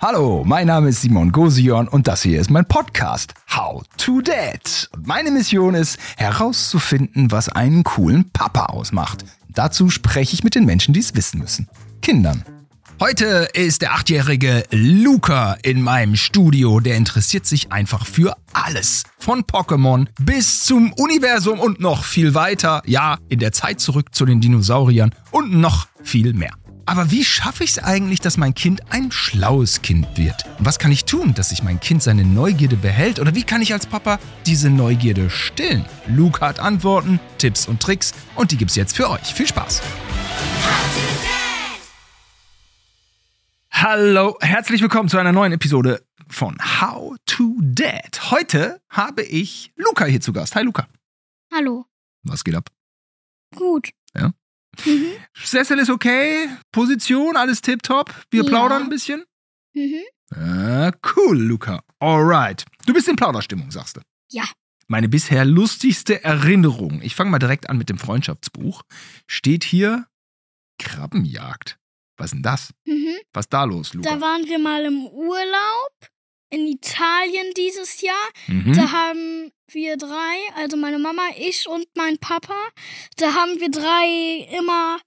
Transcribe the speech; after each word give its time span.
Hallo, 0.00 0.44
mein 0.44 0.66
Name 0.66 0.90
ist 0.90 1.00
Simon 1.00 1.32
Gosion 1.32 1.88
und 1.88 2.06
das 2.06 2.22
hier 2.22 2.38
ist 2.38 2.50
mein 2.50 2.66
Podcast 2.66 3.32
How 3.54 3.82
to 3.96 4.20
Dad. 4.20 4.90
Und 4.94 5.06
meine 5.06 5.30
Mission 5.30 5.74
ist 5.74 5.98
herauszufinden, 6.18 7.30
was 7.30 7.48
einen 7.48 7.82
coolen 7.82 8.30
Papa 8.30 8.66
ausmacht. 8.66 9.24
Dazu 9.48 9.88
spreche 9.88 10.34
ich 10.34 10.44
mit 10.44 10.54
den 10.54 10.66
Menschen, 10.66 10.92
die 10.92 11.00
es 11.00 11.14
wissen 11.14 11.40
müssen. 11.40 11.68
Kindern. 12.02 12.44
Heute 13.00 13.48
ist 13.54 13.82
der 13.82 13.94
achtjährige 13.94 14.64
Luca 14.70 15.56
in 15.62 15.80
meinem 15.80 16.14
Studio. 16.14 16.80
Der 16.80 16.96
interessiert 16.96 17.46
sich 17.46 17.72
einfach 17.72 18.06
für 18.06 18.36
alles. 18.52 19.04
Von 19.18 19.44
Pokémon 19.44 20.06
bis 20.20 20.64
zum 20.64 20.92
Universum 20.92 21.58
und 21.58 21.80
noch 21.80 22.04
viel 22.04 22.34
weiter. 22.34 22.82
Ja, 22.84 23.18
in 23.28 23.38
der 23.38 23.52
Zeit 23.52 23.80
zurück 23.80 24.14
zu 24.14 24.26
den 24.26 24.40
Dinosauriern 24.40 25.14
und 25.30 25.54
noch 25.54 25.88
viel 26.02 26.34
mehr. 26.34 26.52
Aber 26.88 27.10
wie 27.10 27.24
schaffe 27.24 27.64
ich 27.64 27.70
es 27.70 27.78
eigentlich, 27.80 28.20
dass 28.20 28.36
mein 28.36 28.54
Kind 28.54 28.80
ein 28.92 29.10
schlaues 29.10 29.82
Kind 29.82 30.06
wird? 30.16 30.44
Und 30.60 30.66
was 30.66 30.78
kann 30.78 30.92
ich 30.92 31.04
tun, 31.04 31.34
dass 31.34 31.48
sich 31.48 31.64
mein 31.64 31.80
Kind 31.80 32.00
seine 32.00 32.24
Neugierde 32.24 32.76
behält? 32.76 33.18
Oder 33.18 33.34
wie 33.34 33.42
kann 33.42 33.60
ich 33.60 33.72
als 33.72 33.86
Papa 33.86 34.20
diese 34.46 34.70
Neugierde 34.70 35.28
stillen? 35.28 35.84
Luke 36.06 36.40
hat 36.40 36.60
Antworten, 36.60 37.18
Tipps 37.38 37.66
und 37.66 37.82
Tricks 37.82 38.14
und 38.36 38.52
die 38.52 38.56
gibt's 38.56 38.76
jetzt 38.76 38.94
für 38.94 39.10
euch. 39.10 39.34
Viel 39.34 39.48
Spaß! 39.48 39.82
Hallo, 43.72 44.38
herzlich 44.40 44.80
willkommen 44.80 45.08
zu 45.08 45.18
einer 45.18 45.32
neuen 45.32 45.52
Episode 45.52 46.06
von 46.28 46.56
How 46.80 47.16
to 47.26 47.56
Dad. 47.62 48.30
Heute 48.30 48.80
habe 48.88 49.22
ich 49.22 49.72
Luca 49.74 50.04
hier 50.04 50.20
zu 50.20 50.32
Gast. 50.32 50.54
Hi 50.54 50.62
Luca. 50.62 50.86
Hallo. 51.52 51.84
Was 52.22 52.44
geht 52.44 52.54
ab? 52.54 52.70
Gut. 53.56 53.90
Ja? 54.14 54.30
Mhm. 54.84 55.12
Sessel 55.34 55.78
ist 55.78 55.90
okay, 55.90 56.48
Position, 56.72 57.36
alles 57.36 57.60
tipptopp. 57.62 58.14
Wir 58.30 58.42
Ja. 58.42 58.48
plaudern 58.48 58.82
ein 58.84 58.88
bisschen. 58.88 59.24
Mhm. 59.74 60.02
Ah, 60.34 60.90
cool, 61.16 61.38
Luca. 61.38 61.82
Alright. 62.00 62.64
Du 62.86 62.92
bist 62.92 63.08
in 63.08 63.16
Plauderstimmung, 63.16 63.70
sagst 63.70 63.96
du. 63.96 64.00
Ja. 64.30 64.44
Meine 64.88 65.08
bisher 65.08 65.44
lustigste 65.44 66.22
Erinnerung, 66.22 67.00
ich 67.02 67.14
fange 67.16 67.30
mal 67.30 67.38
direkt 67.40 67.68
an 67.68 67.76
mit 67.78 67.88
dem 67.88 67.98
Freundschaftsbuch, 67.98 68.82
steht 69.26 69.64
hier 69.64 70.06
Krabbenjagd. 70.78 71.78
Was 72.16 72.26
ist 72.26 72.34
denn 72.34 72.42
das? 72.42 72.72
Mhm. 72.86 73.16
Was 73.32 73.46
ist 73.46 73.52
da 73.52 73.64
los, 73.64 73.92
Luca? 73.94 74.08
Da 74.10 74.20
waren 74.20 74.46
wir 74.46 74.58
mal 74.58 74.84
im 74.84 75.06
Urlaub 75.06 75.90
in 76.50 76.66
Italien 76.66 77.52
dieses 77.56 78.00
Jahr. 78.00 78.28
mhm. 78.46 78.72
Da 78.74 78.90
haben 78.92 79.50
wir 79.68 79.96
drei, 79.96 80.36
also 80.56 80.76
meine 80.76 80.98
Mama, 80.98 81.22
ich 81.38 81.68
und 81.68 81.86
mein 81.94 82.18
Papa, 82.18 82.56
da 83.16 83.34
haben 83.34 83.60
wir 83.60 83.70
drei 83.70 84.48
immer, 84.56 84.98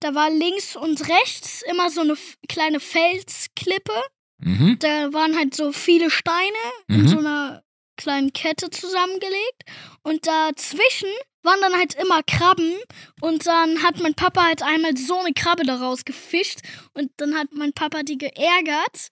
da 0.00 0.14
war 0.14 0.30
links 0.30 0.76
und 0.76 1.08
rechts 1.08 1.62
immer 1.70 1.90
so 1.90 2.00
eine 2.00 2.16
kleine 2.48 2.80
Felsklippe. 2.80 3.92
mhm. 4.38 4.76
Da 4.80 5.12
waren 5.12 5.36
halt 5.36 5.54
so 5.54 5.72
viele 5.72 6.10
Steine 6.10 6.56
in 6.88 7.02
Mhm. 7.02 7.08
so 7.08 7.18
einer 7.18 7.62
kleinen 7.96 8.32
Kette 8.32 8.70
zusammengelegt. 8.70 9.62
Und 10.02 10.26
dazwischen 10.26 11.08
waren 11.42 11.60
dann 11.60 11.74
halt 11.74 11.94
immer 11.94 12.22
Krabben. 12.24 12.74
Und 13.20 13.46
dann 13.46 13.82
hat 13.82 14.00
mein 14.00 14.14
Papa 14.14 14.42
halt 14.44 14.62
einmal 14.62 14.96
so 14.96 15.18
eine 15.20 15.32
Krabbe 15.34 15.64
daraus 15.64 16.04
gefischt. 16.04 16.60
Und 16.94 17.10
dann 17.18 17.36
hat 17.36 17.48
mein 17.52 17.72
Papa 17.72 18.02
die 18.02 18.18
geärgert. 18.18 19.10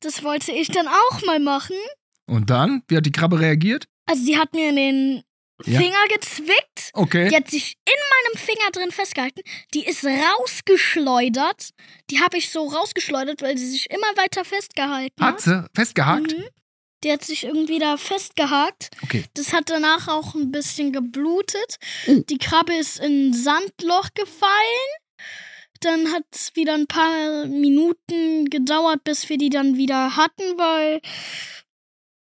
Das 0.00 0.22
wollte 0.22 0.52
ich 0.52 0.68
dann 0.68 0.88
auch 0.88 1.22
mal 1.24 1.40
machen. 1.40 1.76
Und 2.26 2.50
dann? 2.50 2.82
Wie 2.88 2.96
hat 2.96 3.06
die 3.06 3.12
Krabbe 3.12 3.40
reagiert? 3.40 3.86
Also 4.08 4.24
sie 4.24 4.38
hat 4.38 4.54
mir 4.54 4.70
in 4.70 4.76
den 4.76 5.22
Ja. 5.66 5.78
Finger 5.80 6.06
gezwickt. 6.08 6.90
Okay. 6.92 7.28
Die 7.28 7.36
hat 7.36 7.50
sich 7.50 7.74
in 7.84 7.94
meinem 7.94 8.38
Finger 8.46 8.70
drin 8.72 8.92
festgehalten. 8.92 9.42
Die 9.74 9.84
ist 9.84 10.04
rausgeschleudert. 10.04 11.70
Die 12.10 12.20
habe 12.20 12.38
ich 12.38 12.50
so 12.50 12.66
rausgeschleudert, 12.66 13.42
weil 13.42 13.58
sie 13.58 13.68
sich 13.68 13.90
immer 13.90 14.06
weiter 14.16 14.44
festgehalten 14.44 15.20
hat. 15.22 15.34
Hat 15.34 15.40
sie 15.40 15.64
festgehakt? 15.74 16.36
Mhm. 16.36 16.44
Die 17.04 17.12
hat 17.12 17.24
sich 17.24 17.44
irgendwie 17.44 17.78
da 17.78 17.96
festgehakt. 17.96 18.90
Okay. 19.02 19.24
Das 19.34 19.52
hat 19.52 19.70
danach 19.70 20.08
auch 20.08 20.34
ein 20.34 20.50
bisschen 20.50 20.92
geblutet. 20.92 21.76
Oh. 22.06 22.22
Die 22.28 22.38
Krabbe 22.38 22.74
ist 22.74 22.98
in 22.98 23.28
ein 23.30 23.34
Sandloch 23.34 24.08
gefallen. 24.14 24.88
Dann 25.80 26.12
hat 26.12 26.24
es 26.32 26.56
wieder 26.56 26.74
ein 26.74 26.88
paar 26.88 27.46
Minuten 27.46 28.50
gedauert, 28.50 29.04
bis 29.04 29.28
wir 29.28 29.38
die 29.38 29.50
dann 29.50 29.76
wieder 29.76 30.16
hatten, 30.16 30.58
weil 30.58 31.00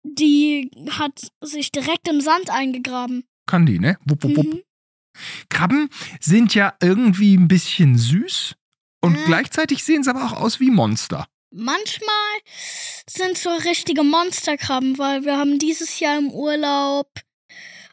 die 0.02 0.70
hat 0.90 1.30
sich 1.42 1.72
direkt 1.72 2.08
im 2.08 2.20
Sand 2.20 2.50
eingegraben. 2.50 3.24
Kann 3.46 3.66
die, 3.66 3.78
ne? 3.78 3.98
Wupp, 4.04 4.22
wupp, 4.24 4.36
wupp. 4.36 4.46
Mhm. 4.54 4.62
Krabben 5.48 5.88
sind 6.20 6.54
ja 6.54 6.74
irgendwie 6.80 7.36
ein 7.36 7.48
bisschen 7.48 7.98
süß 7.98 8.54
und 9.02 9.12
Mhm. 9.12 9.24
gleichzeitig 9.26 9.84
sehen 9.84 10.02
sie 10.02 10.10
aber 10.10 10.24
auch 10.24 10.32
aus 10.40 10.60
wie 10.60 10.70
Monster. 10.70 11.26
Manchmal 11.52 12.36
sind 13.08 13.36
so 13.36 13.50
richtige 13.50 14.04
Monsterkrabben, 14.04 14.98
weil 14.98 15.24
wir 15.24 15.36
haben 15.36 15.58
dieses 15.58 15.98
Jahr 15.98 16.16
im 16.18 16.30
Urlaub 16.30 17.08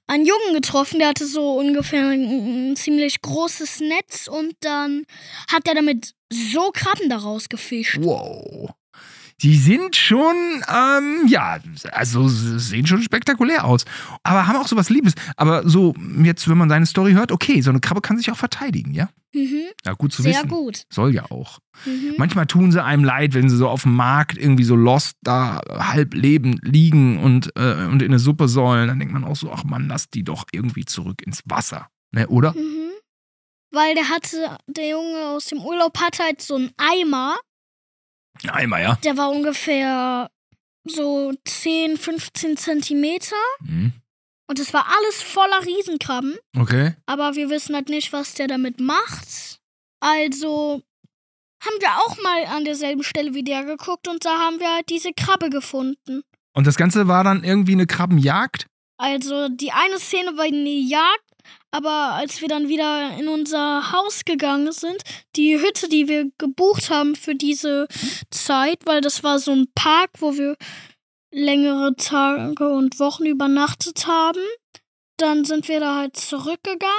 einen 0.05 0.25
Jungen 0.25 0.53
getroffen, 0.53 0.99
der 0.99 1.09
hatte 1.09 1.25
so 1.25 1.57
ungefähr 1.57 2.07
ein, 2.07 2.71
ein 2.71 2.75
ziemlich 2.75 3.19
großes 3.21 3.79
Netz 3.81 4.27
und 4.27 4.53
dann 4.61 5.05
hat 5.51 5.67
er 5.67 5.73
damit 5.75 6.13
so 6.31 6.71
Krabben 6.71 7.09
daraus 7.09 7.49
gefischt. 7.49 7.97
Wow. 7.99 8.69
Die 9.43 9.55
sind 9.55 9.95
schon, 9.95 10.35
ähm, 10.67 11.27
ja, 11.27 11.59
also 11.91 12.27
sehen 12.27 12.87
schon 12.87 13.03
spektakulär 13.03 13.65
aus. 13.65 13.85
Aber 14.23 14.47
haben 14.47 14.55
auch 14.55 14.67
sowas 14.67 14.89
Liebes. 14.89 15.13
Aber 15.35 15.67
so, 15.69 15.93
jetzt, 16.23 16.49
wenn 16.49 16.57
man 16.57 16.69
seine 16.69 16.87
Story 16.87 17.13
hört, 17.13 17.31
okay, 17.31 17.61
so 17.61 17.69
eine 17.69 17.79
Krabbe 17.79 18.01
kann 18.01 18.17
sich 18.17 18.31
auch 18.31 18.37
verteidigen, 18.37 18.95
ja? 18.95 19.09
Mhm, 19.35 19.65
Ja, 19.85 19.93
gut 19.93 20.11
zu 20.11 20.23
sehr 20.23 20.33
wissen. 20.33 20.47
gut. 20.49 20.83
Soll 20.91 21.13
ja 21.13 21.29
auch. 21.29 21.59
Mhm. 21.85 22.15
Manchmal 22.17 22.47
tun 22.47 22.71
sie 22.71 22.83
einem 22.83 23.03
leid, 23.03 23.35
wenn 23.35 23.47
sie 23.49 23.57
so 23.57 23.69
auf 23.69 23.83
dem 23.83 23.93
Markt 23.95 24.37
irgendwie 24.39 24.63
so 24.63 24.75
lost 24.75 25.17
da 25.21 25.61
halb 25.69 26.15
lebend 26.15 26.59
liegen 26.63 27.19
und, 27.19 27.51
äh, 27.55 27.85
und 27.85 28.01
in 28.01 28.07
eine 28.09 28.19
Suppe 28.19 28.47
sollen. 28.47 28.87
Dann 28.87 28.97
denkt 28.97 29.13
man 29.13 29.23
auch 29.23 29.35
so, 29.35 29.51
ach 29.51 29.63
man, 29.65 29.87
lass 29.87 30.09
die 30.09 30.23
doch 30.23 30.45
irgendwie 30.51 30.85
zurück 30.85 31.21
ins 31.23 31.43
Wasser. 31.45 31.89
Ne, 32.11 32.27
oder? 32.27 32.53
Mhm. 32.53 32.87
Weil 33.71 33.93
der 33.93 34.09
hatte, 34.09 34.57
der 34.67 34.89
Junge 34.89 35.25
aus 35.27 35.45
dem 35.45 35.59
Urlaub 35.59 35.99
hatte 35.99 36.23
halt 36.23 36.41
so 36.41 36.55
einen 36.55 36.71
Eimer, 36.77 37.35
Einmal, 38.49 38.81
ja. 38.81 38.95
der 39.03 39.17
war 39.17 39.29
ungefähr 39.29 40.29
so 40.85 41.33
10, 41.45 41.97
15 41.97 42.57
Zentimeter 42.57 43.35
Mhm. 43.61 43.91
und 44.49 44.59
es 44.59 44.73
war 44.73 44.85
alles 44.97 45.21
voller 45.21 45.65
Riesenkrabben. 45.65 46.37
Okay. 46.57 46.93
aber 47.05 47.35
wir 47.35 47.49
wissen 47.49 47.75
halt 47.75 47.89
nicht, 47.89 48.13
was 48.13 48.33
der 48.35 48.47
damit 48.47 48.79
macht. 48.79 49.59
Also 49.99 50.81
haben 51.63 51.75
wir 51.81 51.89
auch 52.05 52.21
mal 52.21 52.45
an 52.55 52.65
derselben 52.65 53.03
Stelle 53.03 53.33
wie 53.33 53.43
der 53.43 53.63
geguckt 53.65 54.07
und 54.07 54.23
da 54.25 54.37
haben 54.39 54.59
wir 54.59 54.73
halt 54.75 54.89
diese 54.89 55.11
Krabbe 55.13 55.49
gefunden. 55.49 56.21
Und 56.53 56.67
das 56.67 56.77
Ganze 56.77 57.07
war 57.07 57.23
dann 57.23 57.43
irgendwie 57.43 57.73
eine 57.73 57.87
Krabbenjagd? 57.87 58.67
Also 58.99 59.49
die 59.49 59.71
eine 59.71 59.99
Szene 59.99 60.37
war 60.37 60.45
eine 60.45 60.69
Jagd, 60.69 61.23
aber 61.71 62.13
als 62.13 62.41
wir 62.41 62.47
dann 62.47 62.69
wieder 62.69 63.17
in 63.17 63.27
unser 63.27 63.91
Haus 63.91 64.25
gegangen 64.25 64.71
sind, 64.71 65.01
die 65.35 65.59
Hütte, 65.59 65.89
die 65.89 66.07
wir 66.07 66.31
gebucht 66.37 66.89
haben 66.89 67.15
für 67.15 67.35
diese 67.35 67.87
Zeit, 68.31 68.79
weil 68.85 69.01
das 69.01 69.23
war 69.23 69.39
so 69.39 69.51
ein 69.51 69.67
Park, 69.75 70.11
wo 70.19 70.37
wir 70.37 70.55
längere 71.31 71.95
Tage 71.95 72.69
und 72.69 72.99
Wochen 72.99 73.25
übernachtet 73.25 74.07
haben, 74.07 74.41
dann 75.17 75.45
sind 75.45 75.67
wir 75.67 75.79
da 75.79 75.97
halt 75.97 76.17
zurückgegangen. 76.17 76.93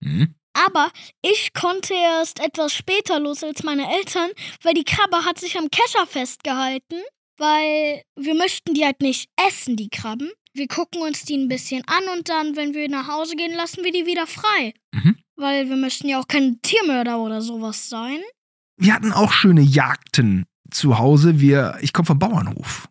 Mhm. 0.00 0.34
Aber 0.52 0.90
ich 1.22 1.52
konnte 1.54 1.94
erst 1.94 2.40
etwas 2.40 2.72
später 2.72 3.20
los 3.20 3.42
als 3.44 3.62
meine 3.62 3.90
Eltern, 3.96 4.30
weil 4.62 4.74
die 4.74 4.84
Krabbe 4.84 5.24
hat 5.24 5.38
sich 5.38 5.56
am 5.56 5.70
Kescher 5.70 6.06
festgehalten, 6.06 7.00
weil 7.38 8.02
wir 8.16 8.34
möchten 8.34 8.74
die 8.74 8.84
halt 8.84 9.00
nicht 9.00 9.30
essen, 9.36 9.76
die 9.76 9.88
Krabben. 9.88 10.30
Wir 10.52 10.66
gucken 10.66 11.02
uns 11.02 11.24
die 11.24 11.36
ein 11.36 11.48
bisschen 11.48 11.82
an 11.86 12.02
und 12.16 12.28
dann, 12.28 12.56
wenn 12.56 12.74
wir 12.74 12.88
nach 12.88 13.08
Hause 13.08 13.36
gehen, 13.36 13.54
lassen 13.54 13.84
wir 13.84 13.92
die 13.92 14.06
wieder 14.06 14.26
frei. 14.26 14.74
Mhm. 14.92 15.16
Weil 15.36 15.68
wir 15.68 15.76
möchten 15.76 16.08
ja 16.08 16.18
auch 16.20 16.28
kein 16.28 16.60
Tiermörder 16.62 17.18
oder 17.18 17.40
sowas 17.40 17.88
sein. 17.88 18.18
Wir 18.76 18.94
hatten 18.94 19.12
auch 19.12 19.32
schöne 19.32 19.60
Jagden 19.60 20.46
zu 20.70 20.98
Hause. 20.98 21.40
Wir, 21.40 21.78
ich 21.80 21.92
komme 21.92 22.06
vom 22.06 22.18
Bauernhof. 22.18 22.88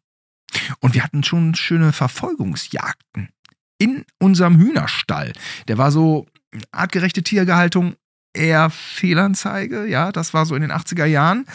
Und 0.79 0.93
wir 0.93 1.03
hatten 1.03 1.23
schon 1.23 1.55
schöne 1.55 1.93
Verfolgungsjagden 1.93 3.29
in 3.77 4.05
unserem 4.19 4.57
Hühnerstall. 4.57 5.33
Der 5.67 5.77
war 5.77 5.91
so 5.91 6.27
artgerechte 6.71 7.23
Tiergehaltung, 7.23 7.95
eher 8.33 8.69
Fehlanzeige. 8.69 9.87
Ja, 9.87 10.11
das 10.11 10.33
war 10.33 10.45
so 10.45 10.55
in 10.55 10.61
den 10.61 10.71
80er 10.71 11.05
Jahren. 11.05 11.45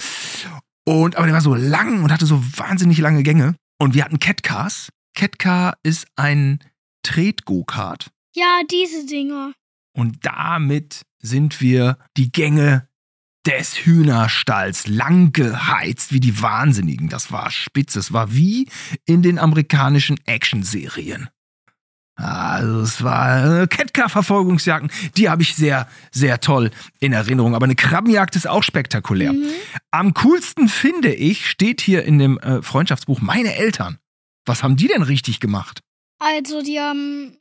Und, 0.84 1.16
aber 1.16 1.26
der 1.26 1.34
war 1.34 1.40
so 1.40 1.54
lang 1.54 2.02
und 2.02 2.12
hatte 2.12 2.26
so 2.26 2.42
wahnsinnig 2.56 2.98
lange 2.98 3.22
Gänge. 3.22 3.56
Und 3.78 3.94
wir 3.94 4.04
hatten 4.04 4.18
Catcars. 4.18 4.90
Catcar 5.14 5.78
ist 5.82 6.06
ein 6.16 6.58
Tret-Go-Kart. 7.02 8.10
Ja, 8.34 8.60
diese 8.70 9.06
Dinger. 9.06 9.52
Und 9.96 10.26
damit 10.26 11.02
sind 11.20 11.60
wir 11.60 11.98
die 12.16 12.32
Gänge 12.32 12.88
des 13.46 13.84
Hühnerstalls 13.84 14.86
lang 14.86 15.32
geheizt 15.32 16.12
wie 16.12 16.20
die 16.20 16.40
Wahnsinnigen. 16.40 17.08
Das 17.08 17.30
war 17.30 17.50
spitze. 17.50 17.98
Es 17.98 18.12
war 18.12 18.34
wie 18.34 18.68
in 19.04 19.22
den 19.22 19.38
amerikanischen 19.38 20.18
Actionserien. 20.26 21.28
Also 22.16 22.80
es 22.80 23.02
war 23.02 23.62
äh, 23.62 23.66
Kettker-Verfolgungsjagden, 23.66 24.90
die 25.16 25.28
habe 25.28 25.42
ich 25.42 25.56
sehr, 25.56 25.88
sehr 26.12 26.40
toll 26.40 26.70
in 27.00 27.12
Erinnerung. 27.12 27.56
Aber 27.56 27.64
eine 27.64 27.74
Krabbenjagd 27.74 28.36
ist 28.36 28.46
auch 28.46 28.62
spektakulär. 28.62 29.32
Mhm. 29.32 29.46
Am 29.90 30.14
coolsten 30.14 30.68
finde 30.68 31.12
ich, 31.12 31.50
steht 31.50 31.80
hier 31.80 32.04
in 32.04 32.18
dem 32.18 32.38
äh, 32.38 32.62
Freundschaftsbuch, 32.62 33.20
meine 33.20 33.56
Eltern. 33.56 33.98
Was 34.46 34.62
haben 34.62 34.76
die 34.76 34.88
denn 34.88 35.02
richtig 35.02 35.40
gemacht? 35.40 35.80
Also, 36.20 36.62
die 36.62 36.78
haben 36.80 37.38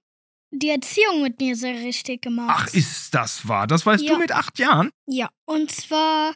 die 0.52 0.70
Erziehung 0.70 1.22
mit 1.24 1.40
mir 1.40 1.56
sehr 1.56 1.74
richtig 1.76 2.22
gemacht. 2.22 2.56
Ach, 2.68 2.74
ist 2.74 3.14
das 3.14 3.48
wahr? 3.48 3.68
Das 3.68 3.86
weißt 3.86 4.04
Ja. 4.04 4.14
du 4.14 4.20
mit 4.20 4.32
acht 4.32 4.60
Jahren? 4.60 4.90
Ja, 5.08 5.30
und 5.46 5.72
zwar, 5.72 6.34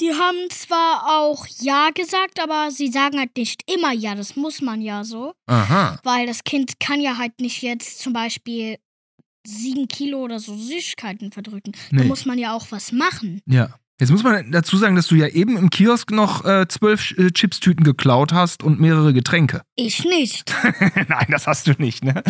die 0.00 0.12
haben 0.12 0.50
zwar 0.50 1.18
auch 1.20 1.46
Ja 1.60 1.90
gesagt, 1.90 2.40
aber 2.40 2.70
sie 2.70 2.88
sagen 2.88 3.18
halt 3.18 3.36
nicht 3.36 3.62
immer 3.70 3.92
Ja. 3.92 4.14
Das 4.14 4.36
muss 4.36 4.60
man 4.62 4.80
ja 4.80 5.04
so. 5.04 5.34
Aha. 5.46 5.98
Weil 6.04 6.26
das 6.26 6.44
Kind 6.44 6.80
kann 6.80 7.00
ja 7.00 7.18
halt 7.18 7.40
nicht 7.40 7.62
jetzt 7.62 7.98
zum 8.00 8.12
Beispiel 8.12 8.78
sieben 9.46 9.88
Kilo 9.88 10.18
oder 10.22 10.40
so 10.40 10.56
Süßigkeiten 10.56 11.32
verdrücken. 11.32 11.72
Da 11.90 11.98
Nee. 11.98 12.04
muss 12.04 12.24
man 12.26 12.38
ja 12.38 12.52
auch 12.54 12.66
was 12.70 12.92
machen. 12.92 13.40
Ja. 13.46 13.74
Jetzt 14.00 14.10
muss 14.12 14.22
man 14.22 14.52
dazu 14.52 14.76
sagen, 14.76 14.94
dass 14.94 15.08
du 15.08 15.16
ja 15.16 15.26
eben 15.26 15.56
im 15.56 15.70
Kiosk 15.70 16.12
noch 16.12 16.44
äh, 16.44 16.68
zwölf 16.68 17.18
äh, 17.18 17.32
Chipstüten 17.32 17.82
geklaut 17.84 18.32
hast 18.32 18.62
und 18.62 18.78
mehrere 18.78 19.12
Getränke. 19.12 19.62
Ich 19.74 20.04
nicht. 20.04 20.54
Nein, 21.08 21.26
das 21.30 21.48
hast 21.48 21.66
du 21.66 21.72
nicht, 21.78 22.04
ne? 22.04 22.22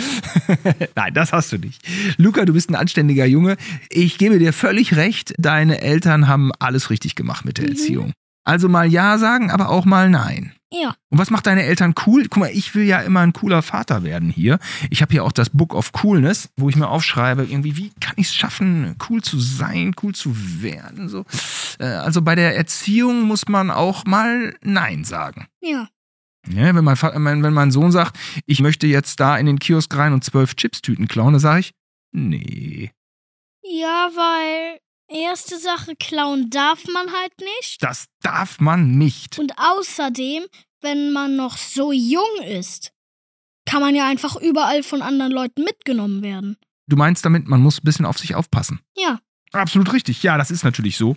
Nein, 0.94 1.12
das 1.12 1.32
hast 1.34 1.52
du 1.52 1.58
nicht. 1.58 1.82
Luca, 2.16 2.46
du 2.46 2.54
bist 2.54 2.70
ein 2.70 2.74
anständiger 2.74 3.26
Junge. 3.26 3.58
Ich 3.90 4.16
gebe 4.16 4.38
dir 4.38 4.54
völlig 4.54 4.96
recht, 4.96 5.34
deine 5.36 5.82
Eltern 5.82 6.26
haben 6.26 6.52
alles 6.58 6.88
richtig 6.88 7.14
gemacht 7.16 7.44
mit 7.44 7.58
der 7.58 7.64
Mhm. 7.66 7.70
Erziehung. 7.72 8.12
Also 8.44 8.70
mal 8.70 8.86
Ja 8.90 9.18
sagen, 9.18 9.50
aber 9.50 9.68
auch 9.68 9.84
mal 9.84 10.08
Nein. 10.08 10.54
Ja. 10.70 10.94
Und 11.08 11.18
was 11.18 11.30
macht 11.30 11.46
deine 11.46 11.62
Eltern 11.62 11.94
cool? 12.06 12.24
Guck 12.28 12.36
mal, 12.38 12.50
ich 12.52 12.74
will 12.74 12.84
ja 12.84 13.00
immer 13.00 13.20
ein 13.20 13.32
cooler 13.32 13.62
Vater 13.62 14.02
werden 14.02 14.28
hier. 14.28 14.58
Ich 14.90 15.00
habe 15.00 15.12
hier 15.12 15.24
auch 15.24 15.32
das 15.32 15.48
Book 15.50 15.74
of 15.74 15.92
Coolness, 15.92 16.50
wo 16.56 16.68
ich 16.68 16.76
mir 16.76 16.88
aufschreibe, 16.88 17.44
irgendwie, 17.44 17.76
wie 17.76 17.90
kann 18.00 18.14
ich 18.16 18.26
es 18.26 18.34
schaffen, 18.34 18.94
cool 19.08 19.22
zu 19.22 19.38
sein, 19.40 19.94
cool 20.02 20.14
zu 20.14 20.34
werden? 20.62 21.08
So. 21.08 21.24
Äh, 21.78 21.86
Also 21.86 22.20
bei 22.20 22.34
der 22.34 22.54
Erziehung 22.56 23.22
muss 23.22 23.48
man 23.48 23.70
auch 23.70 24.04
mal 24.04 24.54
Nein 24.60 25.04
sagen. 25.04 25.46
Ja. 25.62 25.88
Ja, 26.50 26.74
wenn, 26.74 26.84
mein, 26.84 26.96
Fa- 26.96 27.18
mein, 27.18 27.42
wenn 27.42 27.52
mein 27.54 27.70
Sohn 27.70 27.90
sagt, 27.92 28.18
ich 28.46 28.60
möchte 28.60 28.86
jetzt 28.86 29.20
da 29.20 29.36
in 29.38 29.46
den 29.46 29.58
Kiosk 29.58 29.94
rein 29.96 30.12
und 30.12 30.22
zwölf 30.24 30.54
Chipstüten 30.54 31.08
klauen, 31.08 31.32
dann 31.32 31.40
sage 31.40 31.60
ich, 31.60 31.72
nee, 32.12 32.90
Ja, 33.62 34.08
weil 34.14 34.78
erste 35.08 35.58
Sache, 35.58 35.94
klauen 35.96 36.50
darf 36.50 36.84
man 36.92 37.06
halt 37.12 37.32
nicht. 37.40 37.82
das 37.82 38.06
darf 38.22 38.60
man 38.60 38.92
nicht. 38.98 39.38
Und 39.38 39.52
außerdem, 39.56 40.44
wenn 40.80 41.12
man 41.12 41.36
noch 41.36 41.56
so 41.56 41.92
jung 41.92 42.42
ist, 42.46 42.92
kann 43.66 43.80
man 43.82 43.94
ja 43.94 44.06
einfach 44.08 44.36
überall 44.36 44.82
von 44.82 45.02
anderen 45.02 45.32
Leuten 45.32 45.62
mitgenommen 45.64 46.22
werden. 46.22 46.56
Du 46.86 46.96
meinst 46.96 47.24
damit, 47.24 47.46
man 47.48 47.60
muss 47.60 47.78
ein 47.78 47.84
bisschen 47.84 48.06
auf 48.06 48.18
sich 48.18 48.34
aufpassen. 48.34 48.80
Ja. 48.96 49.20
Absolut 49.52 49.92
richtig. 49.94 50.22
Ja, 50.22 50.36
das 50.36 50.50
ist 50.50 50.62
natürlich 50.64 50.96
so. 50.98 51.16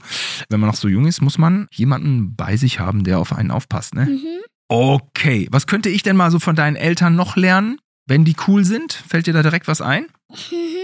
Wenn 0.49 0.59
man 0.61 0.69
noch 0.69 0.75
so 0.75 0.87
jung 0.87 1.05
ist, 1.05 1.21
muss 1.21 1.37
man 1.37 1.67
jemanden 1.71 2.35
bei 2.35 2.55
sich 2.57 2.79
haben, 2.79 3.03
der 3.03 3.19
auf 3.19 3.33
einen 3.33 3.51
aufpasst. 3.51 3.93
Ne? 3.93 4.05
Mhm. 4.05 4.39
Okay, 4.69 5.47
was 5.51 5.67
könnte 5.67 5.89
ich 5.89 6.01
denn 6.01 6.15
mal 6.15 6.31
so 6.31 6.39
von 6.39 6.55
deinen 6.55 6.77
Eltern 6.77 7.15
noch 7.15 7.35
lernen, 7.35 7.77
wenn 8.05 8.23
die 8.23 8.35
cool 8.47 8.63
sind? 8.63 8.93
Fällt 8.93 9.27
dir 9.27 9.33
da 9.33 9.43
direkt 9.43 9.67
was 9.67 9.81
ein? 9.81 10.07
Mhm. 10.29 10.77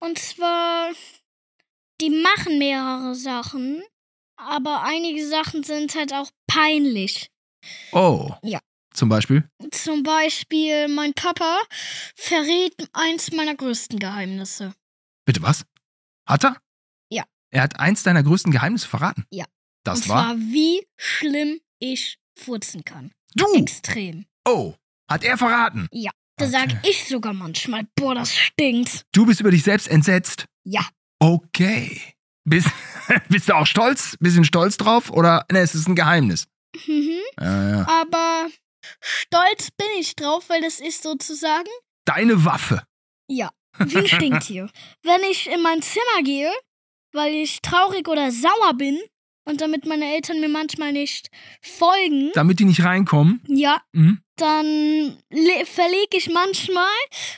Und 0.00 0.18
zwar, 0.18 0.88
die 2.00 2.10
machen 2.10 2.58
mehrere 2.58 3.14
Sachen, 3.14 3.82
aber 4.36 4.82
einige 4.82 5.26
Sachen 5.26 5.62
sind 5.62 5.94
halt 5.94 6.12
auch 6.12 6.30
peinlich. 6.46 7.30
Oh. 7.92 8.32
Ja. 8.42 8.60
Zum 8.92 9.08
Beispiel? 9.08 9.48
Zum 9.72 10.02
Beispiel, 10.02 10.88
mein 10.88 11.12
Papa 11.12 11.58
verrät 12.14 12.74
eins 12.94 13.30
meiner 13.32 13.54
größten 13.54 13.98
Geheimnisse. 13.98 14.74
Bitte 15.26 15.42
was? 15.42 15.64
Hat 16.26 16.44
er? 16.44 16.56
Ja. 17.10 17.24
Er 17.50 17.62
hat 17.62 17.78
eins 17.78 18.02
deiner 18.04 18.22
größten 18.22 18.52
Geheimnisse 18.52 18.88
verraten. 18.88 19.26
Ja. 19.30 19.44
Das 19.84 20.02
Und 20.02 20.08
war 20.08 20.24
zwar, 20.24 20.36
wie 20.38 20.86
schlimm 20.96 21.60
ich 21.78 22.18
furzen 22.38 22.84
kann. 22.84 23.12
du. 23.34 23.44
Extrem. 23.54 24.24
Oh, 24.46 24.74
hat 25.10 25.24
er 25.24 25.36
verraten? 25.38 25.88
Da 25.92 26.10
Okay. 26.38 26.50
sag 26.50 26.86
ich 26.86 27.08
sogar 27.08 27.32
manchmal, 27.32 27.86
boah, 27.96 28.14
das 28.14 28.34
stinkt. 28.34 29.04
Du 29.12 29.24
bist 29.26 29.40
über 29.40 29.50
dich 29.50 29.62
selbst 29.62 29.88
entsetzt. 29.88 30.46
Ja. 30.64 30.86
Okay. 31.18 32.00
Bist, 32.44 32.68
bist 33.28 33.48
du 33.48 33.54
auch 33.56 33.66
stolz? 33.66 34.16
Bisschen 34.20 34.44
stolz 34.44 34.76
drauf? 34.76 35.10
Oder 35.10 35.44
ne, 35.50 35.60
es 35.60 35.74
ist 35.74 35.88
ein 35.88 35.96
Geheimnis? 35.96 36.46
Mhm. 36.86 37.18
Ja, 37.40 37.70
ja. 37.70 37.86
Aber 37.88 38.46
stolz 39.00 39.70
bin 39.76 39.88
ich 39.98 40.14
drauf, 40.14 40.48
weil 40.48 40.60
das 40.62 40.80
ist 40.80 41.02
sozusagen, 41.02 41.68
Deine 42.04 42.44
Waffe. 42.44 42.84
ja, 43.28 43.50
wie 43.78 43.96
ein 43.98 44.06
Stinktier. 44.08 44.70
Wenn 45.02 45.22
ich 45.30 45.48
in 45.50 45.60
mein 45.62 45.82
Zimmer 45.82 46.22
gehe, 46.22 46.52
weil 47.12 47.34
ich 47.34 47.60
traurig 47.62 48.06
oder 48.08 48.30
sauer 48.30 48.74
bin 48.74 48.98
und 49.48 49.60
damit 49.60 49.86
meine 49.86 50.14
Eltern 50.14 50.38
mir 50.40 50.48
manchmal 50.48 50.92
nicht 50.92 51.30
folgen, 51.62 52.30
Damit 52.34 52.60
die 52.60 52.64
nicht 52.64 52.84
reinkommen. 52.84 53.42
ja, 53.48 53.80
Mhm. 53.92 54.20
dann 54.36 55.16
le- 55.30 55.66
verlege 55.66 56.16
ich 56.16 56.28
manchmal 56.30 56.86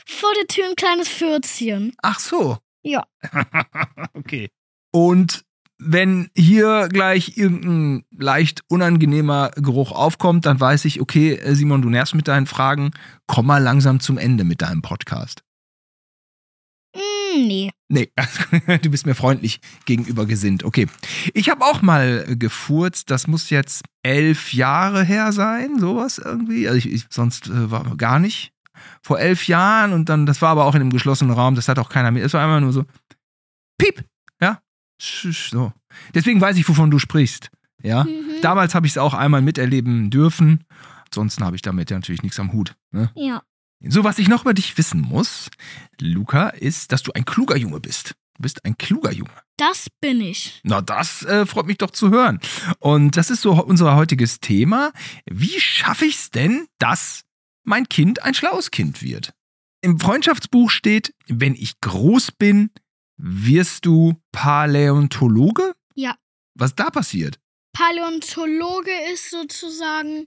vor 0.05 0.33
der 0.35 0.45
Tür 0.47 0.65
ein 0.69 0.75
kleines 0.75 1.07
Pfürzchen. 1.09 1.95
Ach 2.03 2.19
so. 2.19 2.57
Ja. 2.83 3.05
okay. 4.13 4.49
Und 4.91 5.43
wenn 5.81 6.29
hier 6.35 6.89
gleich 6.91 7.37
irgendein 7.37 8.03
leicht 8.11 8.63
unangenehmer 8.67 9.51
Geruch 9.55 9.91
aufkommt, 9.91 10.45
dann 10.45 10.59
weiß 10.59 10.85
ich, 10.85 10.99
okay, 10.99 11.35
äh, 11.35 11.55
Simon, 11.55 11.81
du 11.81 11.89
nervst 11.89 12.15
mit 12.15 12.27
deinen 12.27 12.47
Fragen. 12.47 12.91
Komm 13.27 13.47
mal 13.47 13.63
langsam 13.63 13.99
zum 13.99 14.17
Ende 14.17 14.43
mit 14.43 14.61
deinem 14.61 14.81
Podcast. 14.81 15.41
Mm, 16.95 17.47
nee. 17.47 17.71
Nee, 17.87 18.11
du 18.81 18.89
bist 18.89 19.05
mir 19.05 19.15
freundlich 19.15 19.61
gegenüber 19.85 20.25
gesinnt. 20.25 20.63
Okay. 20.63 20.87
Ich 21.33 21.49
habe 21.49 21.65
auch 21.65 21.81
mal 21.81 22.35
gefurzt. 22.37 23.09
Das 23.09 23.27
muss 23.27 23.49
jetzt 23.49 23.83
elf 24.03 24.53
Jahre 24.53 25.03
her 25.03 25.31
sein, 25.31 25.79
sowas 25.79 26.17
irgendwie. 26.17 26.67
Also 26.67 26.77
ich, 26.77 26.91
ich, 26.91 27.05
sonst 27.09 27.47
äh, 27.47 27.71
war 27.71 27.95
gar 27.95 28.19
nicht. 28.19 28.51
Vor 29.01 29.19
elf 29.19 29.47
Jahren 29.47 29.93
und 29.93 30.09
dann, 30.09 30.25
das 30.25 30.41
war 30.41 30.49
aber 30.49 30.65
auch 30.65 30.75
in 30.75 30.81
einem 30.81 30.91
geschlossenen 30.91 31.33
Raum. 31.33 31.55
Das 31.55 31.67
hat 31.67 31.79
auch 31.79 31.89
keiner 31.89 32.11
mehr. 32.11 32.25
Es 32.25 32.33
war 32.33 32.43
einfach 32.43 32.59
nur 32.59 32.73
so, 32.73 32.85
piep, 33.77 34.03
ja, 34.41 34.61
so. 35.01 35.71
Deswegen 36.13 36.41
weiß 36.41 36.57
ich, 36.57 36.67
wovon 36.67 36.91
du 36.91 36.99
sprichst. 36.99 37.49
Ja. 37.81 38.03
Mhm. 38.03 38.41
Damals 38.41 38.75
habe 38.75 38.85
ich 38.85 38.93
es 38.93 38.97
auch 38.97 39.13
einmal 39.13 39.41
miterleben 39.41 40.09
dürfen. 40.09 40.65
Ansonsten 41.05 41.43
habe 41.43 41.55
ich 41.55 41.61
damit 41.61 41.89
ja 41.89 41.97
natürlich 41.97 42.23
nichts 42.23 42.39
am 42.39 42.53
Hut. 42.53 42.75
Ne? 42.91 43.11
Ja. 43.15 43.41
So, 43.81 44.03
was 44.03 44.19
ich 44.19 44.27
noch 44.27 44.41
über 44.41 44.53
dich 44.53 44.77
wissen 44.77 44.99
muss, 44.99 45.49
Luca, 46.01 46.49
ist, 46.49 46.91
dass 46.91 47.01
du 47.01 47.13
ein 47.13 47.23
kluger 47.23 47.55
Junge 47.55 47.79
bist. 47.79 48.15
Du 48.35 48.43
bist 48.43 48.65
ein 48.65 48.77
kluger 48.77 49.11
Junge. 49.11 49.31
Das 49.57 49.87
bin 50.01 50.21
ich. 50.21 50.61
Na, 50.63 50.81
das 50.81 51.23
äh, 51.23 51.45
freut 51.45 51.65
mich 51.65 51.77
doch 51.77 51.91
zu 51.91 52.09
hören. 52.09 52.39
Und 52.79 53.17
das 53.17 53.29
ist 53.29 53.41
so 53.41 53.53
unser 53.63 53.95
heutiges 53.95 54.39
Thema. 54.39 54.91
Wie 55.25 55.59
schaffe 55.59 56.05
ich 56.05 56.15
es 56.15 56.29
denn, 56.29 56.67
dass 56.77 57.23
mein 57.69 57.87
Kind 57.87 58.23
ein 58.23 58.33
schlaues 58.33 58.71
Kind 58.71 59.03
wird? 59.03 59.31
Im 59.81 59.99
Freundschaftsbuch 59.99 60.71
steht, 60.71 61.13
wenn 61.27 61.53
ich 61.53 61.79
groß 61.79 62.31
bin, 62.31 62.71
wirst 63.15 63.85
du 63.85 64.15
Paläontologe? 64.31 65.75
Ja. 65.93 66.15
Was 66.55 66.75
da 66.75 66.89
passiert? 66.89 67.39
Paläontologe 67.73 68.91
ist 69.13 69.29
sozusagen 69.29 70.25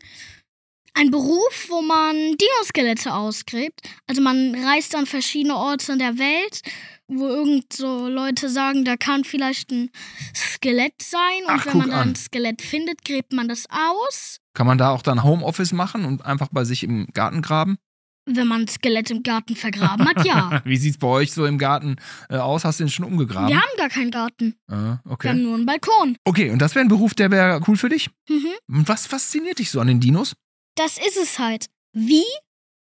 ein 0.95 1.11
Beruf, 1.11 1.67
wo 1.69 1.83
man 1.83 2.15
Dinoskelette 2.17 3.15
ausgräbt. 3.15 3.81
Also 4.07 4.21
man 4.23 4.55
reist 4.55 4.95
an 4.95 5.07
verschiedene 5.07 5.57
Orte 5.57 5.93
in 5.93 5.99
der 5.99 6.19
Welt, 6.19 6.61
wo 7.09 7.27
irgend 7.29 7.73
so 7.73 8.09
Leute 8.09 8.49
sagen, 8.49 8.85
da 8.85 8.97
kann 8.97 9.25
vielleicht 9.25 9.71
ein 9.71 9.91
Skelett 10.35 11.01
sein. 11.03 11.45
Und 11.47 11.51
Ach, 11.51 11.67
wenn 11.67 11.79
man 11.79 11.91
dann 11.91 11.99
an. 11.99 12.09
ein 12.11 12.15
Skelett 12.15 12.63
findet, 12.63 13.05
gräbt 13.05 13.33
man 13.33 13.49
das 13.49 13.67
aus. 13.71 14.39
Kann 14.55 14.67
man 14.67 14.79
da 14.79 14.91
auch 14.91 15.03
dann 15.03 15.23
Homeoffice 15.23 15.73
machen 15.73 16.05
und 16.05 16.25
einfach 16.25 16.49
bei 16.53 16.65
sich 16.65 16.83
im 16.85 17.07
Garten 17.15 17.43
graben? 17.43 17.79
Wenn 18.25 18.47
man 18.47 18.63
ein 18.63 18.69
Skelett 18.69 19.11
im 19.11 19.25
Garten 19.25 19.57
vergraben 19.57 20.07
hat, 20.09 20.25
ja. 20.25 20.63
Wie 20.65 20.77
sieht's 20.77 20.99
bei 20.99 21.09
euch 21.09 21.33
so 21.33 21.45
im 21.45 21.59
Garten 21.59 21.97
äh, 22.29 22.37
aus? 22.37 22.65
Hast 22.65 22.79
du 22.79 22.85
den 22.85 22.91
schon 22.91 23.05
umgegraben? 23.05 23.49
Wir 23.49 23.57
haben 23.57 23.77
gar 23.77 23.89
keinen 23.89 24.13
Garten. 24.13 24.55
Ah, 24.69 24.99
Wir 25.03 25.13
okay. 25.13 25.31
haben 25.31 25.43
nur 25.43 25.57
einen 25.57 25.67
Balkon. 25.67 26.17
Okay, 26.25 26.51
und 26.51 26.61
das 26.61 26.77
wäre 26.77 26.85
ein 26.85 26.89
Beruf, 26.89 27.15
der 27.15 27.33
wäre 27.33 27.61
cool 27.67 27.77
für 27.77 27.89
dich? 27.89 28.11
Mhm. 28.29 28.47
Und 28.69 28.89
was 28.89 29.07
fasziniert 29.09 29.59
dich 29.59 29.71
so 29.71 29.81
an 29.81 29.89
den 29.89 29.99
Dinos? 29.99 30.35
Das 30.75 30.99
ist 30.99 31.17
es 31.17 31.39
halt. 31.39 31.67
Wie 31.93 32.25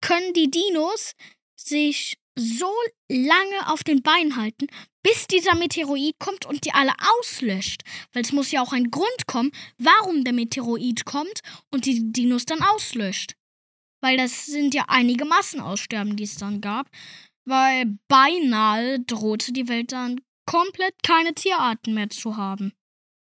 können 0.01 0.33
die 0.33 0.51
Dinos 0.51 1.15
sich 1.57 2.19
so 2.39 2.73
lange 3.09 3.69
auf 3.69 3.85
den 3.85 4.03
Beinen 4.03 4.37
halten, 4.37 4.69
bis 5.03 5.27
dieser 5.27 5.55
Meteorit 5.55 6.19
kommt 6.19 6.47
und 6.47 6.65
die 6.65 6.73
alle 6.73 6.93
auslöscht? 7.19 7.83
Weil 8.13 8.23
es 8.23 8.33
muss 8.33 8.51
ja 8.51 8.63
auch 8.63 8.73
ein 8.73 8.91
Grund 8.91 9.27
kommen, 9.27 9.51
warum 9.79 10.25
der 10.25 10.33
Meteorit 10.33 11.05
kommt 11.05 11.41
und 11.71 11.87
die 11.87 12.13
Dinos 12.13 12.47
dann 12.47 12.63
auslöscht. 12.63 13.35
Weil 14.01 14.17
das 14.17 14.47
sind 14.47 14.75
ja 14.75 14.85
einige 14.89 15.25
Massenaussterben, 15.25 16.17
die 16.17 16.25
es 16.25 16.37
dann 16.37 16.61
gab. 16.61 16.89
Weil 17.45 17.99
beinahe 18.09 19.01
drohte 19.01 19.53
die 19.53 19.69
Welt 19.69 19.93
dann 19.93 20.21
komplett 20.47 21.03
keine 21.03 21.35
Tierarten 21.35 21.95
mehr 21.95 22.11
zu 22.11 22.37
haben. 22.37 22.73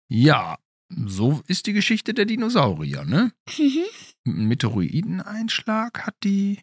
Ja, 0.07 0.57
so 0.89 1.41
ist 1.47 1.65
die 1.67 1.73
Geschichte 1.73 2.13
der 2.13 2.25
Dinosaurier, 2.25 3.05
ne? 3.05 3.33
Mhm. 3.57 3.85
Ein 4.25 4.45
Meteoriteneinschlag 4.47 6.05
hat 6.05 6.15
die 6.23 6.59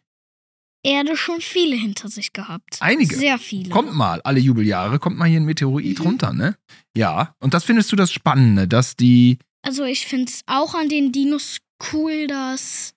Erde 0.85 1.15
schon 1.15 1.39
viele 1.39 1.75
hinter 1.77 2.09
sich 2.09 2.33
gehabt. 2.33 2.77
Einige. 2.81 3.15
Sehr 3.15 3.37
viele. 3.39 3.69
Kommt 3.69 3.93
mal, 3.93 4.21
alle 4.23 4.39
Jubeljahre 4.41 4.99
kommt 4.99 5.17
mal 5.17 5.29
hier 5.29 5.39
ein 5.39 5.45
Meteorit 5.45 5.99
Mhm. 5.99 6.05
runter, 6.05 6.33
ne? 6.33 6.57
Ja. 6.95 7.35
Und 7.39 7.53
das 7.53 7.63
findest 7.63 7.91
du 7.91 7.95
das 7.95 8.11
Spannende, 8.11 8.67
dass 8.67 8.95
die. 8.97 9.39
Also 9.61 9.85
ich 9.85 10.05
finde 10.07 10.29
es 10.29 10.41
auch 10.45 10.75
an 10.75 10.89
den 10.89 11.13
Dinos 11.13 11.59
cool, 11.93 12.27
dass 12.27 12.93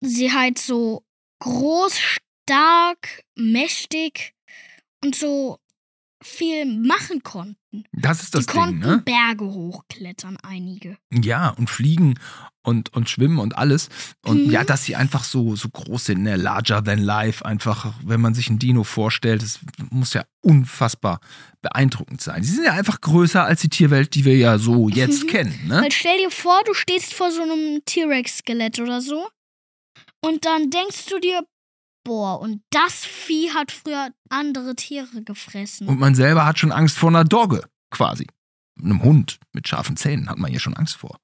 sie 0.00 0.32
halt 0.32 0.58
so 0.58 1.04
groß, 1.40 1.98
stark, 2.46 3.22
mächtig 3.36 4.32
und 5.04 5.14
so 5.14 5.58
viel 6.22 6.64
machen 6.64 7.22
konnten. 7.22 7.56
Das 7.92 8.22
ist 8.22 8.34
das 8.34 8.46
die 8.46 8.52
Ding, 8.52 8.60
konnten 8.62 8.78
ne? 8.80 9.02
Berge 9.04 9.44
hochklettern, 9.46 10.36
einige. 10.42 10.96
Ja, 11.12 11.48
und 11.50 11.70
fliegen 11.70 12.18
und, 12.62 12.92
und 12.94 13.08
schwimmen 13.08 13.38
und 13.38 13.56
alles. 13.56 13.88
Und 14.24 14.46
Mhm. 14.46 14.50
ja, 14.52 14.62
dass 14.64 14.84
sie 14.84 14.94
einfach 14.96 15.24
so, 15.24 15.56
so 15.56 15.68
groß 15.70 16.04
sind, 16.04 16.22
ne? 16.22 16.36
Larger 16.36 16.84
than 16.84 16.98
life. 16.98 17.44
Einfach, 17.44 17.94
wenn 18.04 18.20
man 18.20 18.34
sich 18.34 18.50
ein 18.50 18.58
Dino 18.58 18.84
vorstellt, 18.84 19.42
das 19.42 19.60
muss 19.90 20.12
ja 20.14 20.22
unfassbar 20.42 21.20
beeindruckend 21.62 22.20
sein. 22.20 22.42
Sie 22.42 22.52
sind 22.54 22.64
ja 22.64 22.72
einfach 22.72 23.00
größer 23.00 23.42
als 23.44 23.62
die 23.62 23.68
Tierwelt, 23.68 24.14
die 24.14 24.24
wir 24.24 24.36
ja 24.36 24.58
so 24.58 24.88
jetzt 24.90 25.24
Mhm. 25.24 25.28
kennen, 25.28 25.60
ne? 25.68 25.80
Weil 25.82 25.92
stell 25.92 26.18
dir 26.18 26.30
vor, 26.30 26.60
du 26.66 26.74
stehst 26.74 27.14
vor 27.14 27.30
so 27.32 27.42
einem 27.42 27.80
T-Rex-Skelett 27.84 28.80
oder 28.80 29.00
so 29.00 29.26
und 30.24 30.44
dann 30.44 30.70
denkst 30.70 31.06
du 31.10 31.18
dir, 31.18 31.42
boah, 32.04 32.40
und 32.40 32.62
das 32.70 33.04
Vieh 33.04 33.50
hat 33.52 33.72
früher 33.72 34.10
andere 34.28 34.74
Tiere 34.74 35.22
gefressen. 35.22 35.88
Und 35.88 35.98
man 35.98 36.14
selber 36.14 36.46
hat 36.46 36.58
schon 36.58 36.72
Angst 36.72 36.98
vor 36.98 37.10
einer 37.10 37.24
Dogge, 37.24 37.64
quasi. 37.90 38.26
Einem 38.80 39.02
Hund 39.02 39.38
mit 39.52 39.68
scharfen 39.68 39.96
Zähnen 39.96 40.28
hat 40.28 40.38
man 40.38 40.52
ja 40.52 40.58
schon 40.58 40.74
Angst 40.74 40.96
vor. 40.96 41.18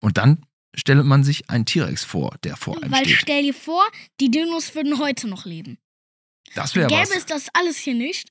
Und 0.00 0.18
dann 0.18 0.44
stellt 0.74 1.04
man 1.04 1.24
sich 1.24 1.50
einen 1.50 1.64
T-Rex 1.64 2.04
vor, 2.04 2.36
der 2.44 2.56
vor 2.56 2.76
einem 2.80 2.92
Weil 2.92 3.04
steht. 3.04 3.18
stell 3.18 3.42
dir 3.42 3.54
vor, 3.54 3.84
die 4.20 4.30
Dinos 4.30 4.74
würden 4.74 4.98
heute 4.98 5.28
noch 5.28 5.44
leben. 5.44 5.78
Das 6.54 6.74
wäre 6.74 6.88
Gäbe 6.88 7.00
was. 7.00 7.16
es 7.16 7.26
das 7.26 7.48
alles 7.52 7.78
hier 7.78 7.94
nicht, 7.94 8.30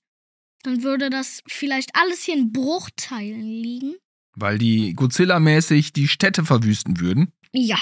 dann 0.63 0.83
würde 0.83 1.09
das 1.09 1.41
vielleicht 1.47 1.95
alles 1.95 2.23
hier 2.23 2.35
in 2.35 2.51
Bruchteilen 2.51 3.41
liegen. 3.41 3.95
Weil 4.35 4.57
die 4.57 4.93
Godzilla-mäßig 4.95 5.93
die 5.93 6.07
Städte 6.07 6.45
verwüsten 6.45 6.99
würden. 6.99 7.33
Ja, 7.53 7.77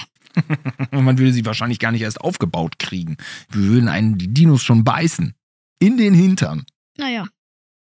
Und 0.92 1.04
man 1.06 1.18
würde 1.18 1.32
sie 1.34 1.46
wahrscheinlich 1.46 1.80
gar 1.80 1.92
nicht 1.92 2.02
erst 2.02 2.20
aufgebaut 2.22 2.78
kriegen. 2.80 3.18
Wir 3.50 3.62
würden 3.70 3.88
einen 3.90 4.18
die 4.18 4.34
Dinos 4.34 4.64
schon 4.64 4.84
beißen. 4.84 5.34
In 5.80 5.98
den 5.98 6.14
Hintern. 6.14 6.66
naja. 6.98 7.28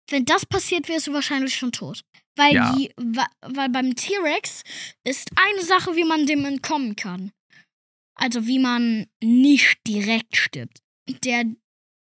Wenn 0.09 0.23
das 0.23 0.45
passiert, 0.45 0.87
wärst 0.87 1.07
du 1.07 1.13
wahrscheinlich 1.13 1.55
schon 1.55 1.73
tot. 1.73 2.01
Weil, 2.37 2.53
Ja. 2.55 2.73
die, 2.73 2.89
weil 3.41 3.67
beim 3.69 3.93
T-Rex 3.95 4.63
ist 5.03 5.29
eine 5.35 5.61
Sache, 5.65 5.97
wie 5.97 6.05
man 6.05 6.25
dem 6.25 6.45
entkommen 6.45 6.95
kann. 6.95 7.31
Also 8.15 8.47
wie 8.47 8.59
man 8.59 9.07
nicht 9.21 9.77
direkt 9.85 10.37
stirbt. 10.37 10.79
Der 11.25 11.43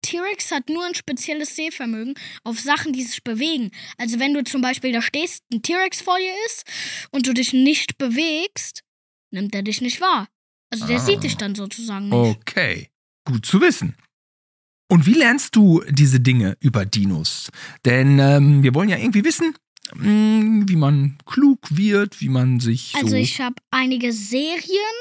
T-Rex 0.02 0.52
hat 0.52 0.68
nur 0.68 0.86
ein 0.86 0.94
spezielles 0.94 1.56
Sehvermögen 1.56 2.14
auf 2.44 2.60
Sachen, 2.60 2.92
die 2.92 3.02
sich 3.02 3.24
bewegen. 3.24 3.72
Also 3.98 4.20
wenn 4.20 4.34
du 4.34 4.44
zum 4.44 4.60
Beispiel 4.62 4.92
da 4.92 5.02
stehst, 5.02 5.42
ein 5.52 5.62
T-Rex 5.62 6.00
vor 6.02 6.16
dir 6.16 6.32
ist 6.46 6.64
und 7.10 7.26
du 7.26 7.34
dich 7.34 7.52
nicht 7.52 7.98
bewegst, 7.98 8.82
nimmt 9.36 9.54
er 9.54 9.62
dich 9.62 9.80
nicht 9.80 10.00
wahr. 10.00 10.28
Also 10.72 10.86
der 10.86 10.96
Ah. 10.96 11.04
sieht 11.04 11.22
dich 11.22 11.36
dann 11.36 11.54
sozusagen 11.54 12.08
nicht. 12.08 12.38
Okay. 12.40 12.88
Gut 13.24 13.46
zu 13.46 13.60
wissen. 13.60 13.94
Und 14.90 15.06
wie 15.06 15.14
lernst 15.14 15.54
du 15.56 15.82
diese 15.88 16.20
Dinge 16.20 16.56
über 16.60 16.84
Dinos? 16.84 17.50
Denn 17.84 18.18
ähm, 18.18 18.62
wir 18.62 18.74
wollen 18.74 18.88
ja 18.88 18.96
irgendwie 18.98 19.24
wissen, 19.24 19.54
mh, 19.94 20.64
wie 20.68 20.76
man 20.76 21.18
klug 21.26 21.58
wird, 21.70 22.20
wie 22.20 22.28
man 22.28 22.60
sich 22.60 22.92
so. 22.92 22.98
Also 22.98 23.16
ich 23.16 23.40
habe 23.40 23.56
einige 23.70 24.12
Serien 24.12 24.96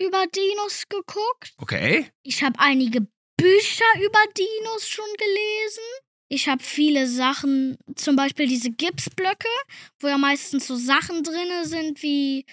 über 0.00 0.24
Dinos 0.26 0.84
geguckt. 0.88 1.54
okay. 1.58 2.06
Ich 2.22 2.42
habe 2.42 2.58
einige 2.60 3.00
Bücher 3.36 3.84
über 3.96 4.20
Dinos 4.36 4.88
schon 4.88 5.06
gelesen. 5.16 5.82
Ich 6.30 6.46
habe 6.48 6.62
viele 6.62 7.06
Sachen, 7.08 7.78
zum 7.96 8.14
Beispiel 8.14 8.46
diese 8.46 8.70
Gipsblöcke, 8.70 9.48
wo 10.00 10.08
ja 10.08 10.18
meistens 10.18 10.66
so 10.66 10.76
Sachen 10.76 11.22
drin 11.22 11.48
sind 11.64 12.02
wie 12.02 12.44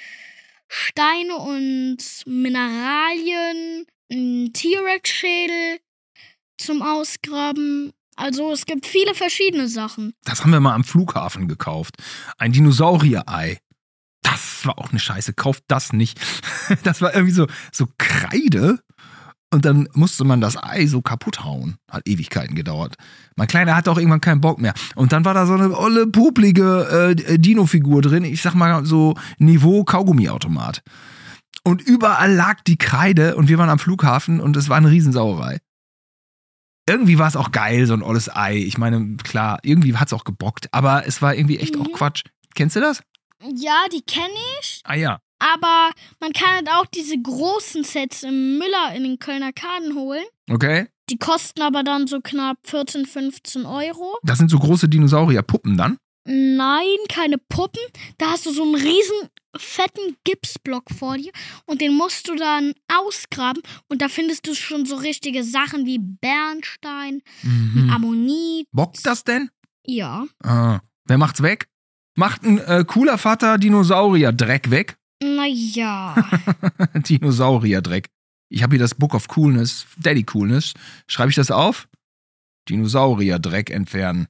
Steine 0.67 1.35
und 1.35 1.97
Mineralien, 2.25 3.85
ein 4.11 4.51
T-Rex-Schädel 4.53 5.79
zum 6.57 6.81
Ausgraben. 6.81 7.91
Also 8.15 8.51
es 8.51 8.65
gibt 8.65 8.85
viele 8.85 9.13
verschiedene 9.13 9.67
Sachen. 9.67 10.13
Das 10.23 10.41
haben 10.41 10.51
wir 10.51 10.59
mal 10.59 10.73
am 10.73 10.83
Flughafen 10.83 11.47
gekauft. 11.47 11.95
Ein 12.37 12.53
Dinosaurier-Ei. 12.53 13.59
Das 14.21 14.65
war 14.65 14.79
auch 14.79 14.89
eine 14.89 14.99
Scheiße. 14.99 15.33
Kauft 15.33 15.63
das 15.67 15.93
nicht. 15.93 16.19
Das 16.83 16.99
war 17.01 17.13
irgendwie 17.13 17.33
so, 17.33 17.45
so 17.71 17.85
Kreide. 17.99 18.79
Und 19.55 19.63
dann 19.63 19.87
musste 19.93 20.25
man 20.25 20.41
das 20.41 20.61
Ei 20.61 20.85
so 20.85 21.01
kaputt 21.01 21.45
hauen. 21.45 21.77
Hat 21.89 22.05
Ewigkeiten 22.05 22.55
gedauert. 22.55 22.95
Mein 23.37 23.47
Kleiner 23.47 23.73
hatte 23.73 23.89
auch 23.89 23.97
irgendwann 23.97 24.19
keinen 24.19 24.41
Bock 24.41 24.59
mehr. 24.59 24.73
Und 24.95 25.13
dann 25.13 25.23
war 25.23 25.33
da 25.33 25.45
so 25.45 25.53
eine 25.53 25.79
olle, 25.79 26.07
poplige 26.07 27.15
äh, 27.17 27.39
Dino-Figur 27.39 28.01
drin. 28.01 28.25
Ich 28.25 28.41
sag 28.41 28.53
mal 28.53 28.85
so 28.85 29.15
Niveau 29.37 29.85
Kaugummiautomat. 29.85 30.83
Und 31.63 31.81
überall 31.81 32.33
lag 32.33 32.59
die 32.67 32.75
Kreide 32.75 33.37
und 33.37 33.47
wir 33.47 33.57
waren 33.57 33.69
am 33.69 33.79
Flughafen 33.79 34.41
und 34.41 34.57
es 34.57 34.67
war 34.67 34.75
eine 34.75 34.89
Riesensauerei. 34.89 35.59
Irgendwie 36.85 37.17
war 37.17 37.29
es 37.29 37.37
auch 37.37 37.53
geil, 37.53 37.85
so 37.85 37.93
ein 37.93 38.03
olles 38.03 38.29
Ei. 38.35 38.57
Ich 38.57 38.77
meine, 38.77 39.15
klar, 39.23 39.59
irgendwie 39.63 39.95
hat 39.95 40.09
es 40.09 40.13
auch 40.13 40.25
gebockt, 40.25 40.67
aber 40.73 41.07
es 41.07 41.21
war 41.21 41.33
irgendwie 41.33 41.59
echt 41.59 41.77
auch 41.77 41.87
Mhm. 41.87 41.93
Quatsch. 41.93 42.23
Kennst 42.55 42.75
du 42.75 42.81
das? 42.81 43.01
Ja, 43.41 43.85
die 43.93 44.01
kenne 44.01 44.33
ich. 44.59 44.81
Ah 44.83 44.95
ja. 44.95 45.19
Aber 45.53 45.91
man 46.19 46.33
kann 46.33 46.55
halt 46.55 46.69
auch 46.69 46.85
diese 46.87 47.21
großen 47.21 47.83
Sets 47.83 48.23
im 48.23 48.57
Müller 48.57 48.95
in 48.95 49.03
den 49.03 49.19
Kölner 49.19 49.53
Kaden 49.53 49.95
holen. 49.95 50.23
Okay. 50.49 50.87
Die 51.09 51.17
kosten 51.17 51.61
aber 51.61 51.83
dann 51.83 52.07
so 52.07 52.19
knapp 52.21 52.57
14, 52.63 53.05
15 53.05 53.65
Euro. 53.65 54.17
Das 54.23 54.39
sind 54.39 54.49
so 54.49 54.57
große 54.57 54.89
Dinosaurierpuppen 54.89 55.77
dann. 55.77 55.97
Nein, 56.27 56.97
keine 57.07 57.37
Puppen. 57.37 57.81
Da 58.17 58.31
hast 58.31 58.47
du 58.47 58.51
so 58.51 58.63
einen 58.63 58.73
riesen 58.73 59.29
fetten 59.55 60.17
Gipsblock 60.23 60.85
vor 60.97 61.17
dir 61.17 61.31
und 61.65 61.79
den 61.81 61.93
musst 61.93 62.27
du 62.27 62.35
dann 62.35 62.73
ausgraben 62.91 63.61
und 63.87 64.01
da 64.01 64.09
findest 64.09 64.47
du 64.47 64.55
schon 64.55 64.85
so 64.85 64.95
richtige 64.95 65.43
Sachen 65.43 65.85
wie 65.85 65.99
Bernstein, 65.99 67.21
Mhm. 67.43 67.89
Ammonit. 67.93 68.67
Bockt 68.71 69.05
das 69.05 69.23
denn? 69.23 69.49
Ja. 69.85 70.25
Ah. 70.43 70.79
Wer 71.05 71.17
macht's 71.19 71.43
weg? 71.43 71.67
Macht 72.15 72.43
ein 72.43 72.57
äh, 72.57 72.83
cooler 72.87 73.17
Vater 73.19 73.57
Dinosaurier-Dreck 73.59 74.71
weg? 74.71 74.97
Naja. 75.21 76.15
Dinosaurier-Dreck. 76.93 78.09
Ich 78.49 78.63
habe 78.63 78.75
hier 78.75 78.79
das 78.79 78.95
Book 78.95 79.13
of 79.13 79.27
Coolness, 79.27 79.87
Daddy 79.97 80.23
Coolness. 80.23 80.73
Schreibe 81.07 81.29
ich 81.29 81.35
das 81.35 81.51
auf? 81.51 81.87
Dinosaurier-Dreck 82.69 83.69
entfernen. 83.69 84.27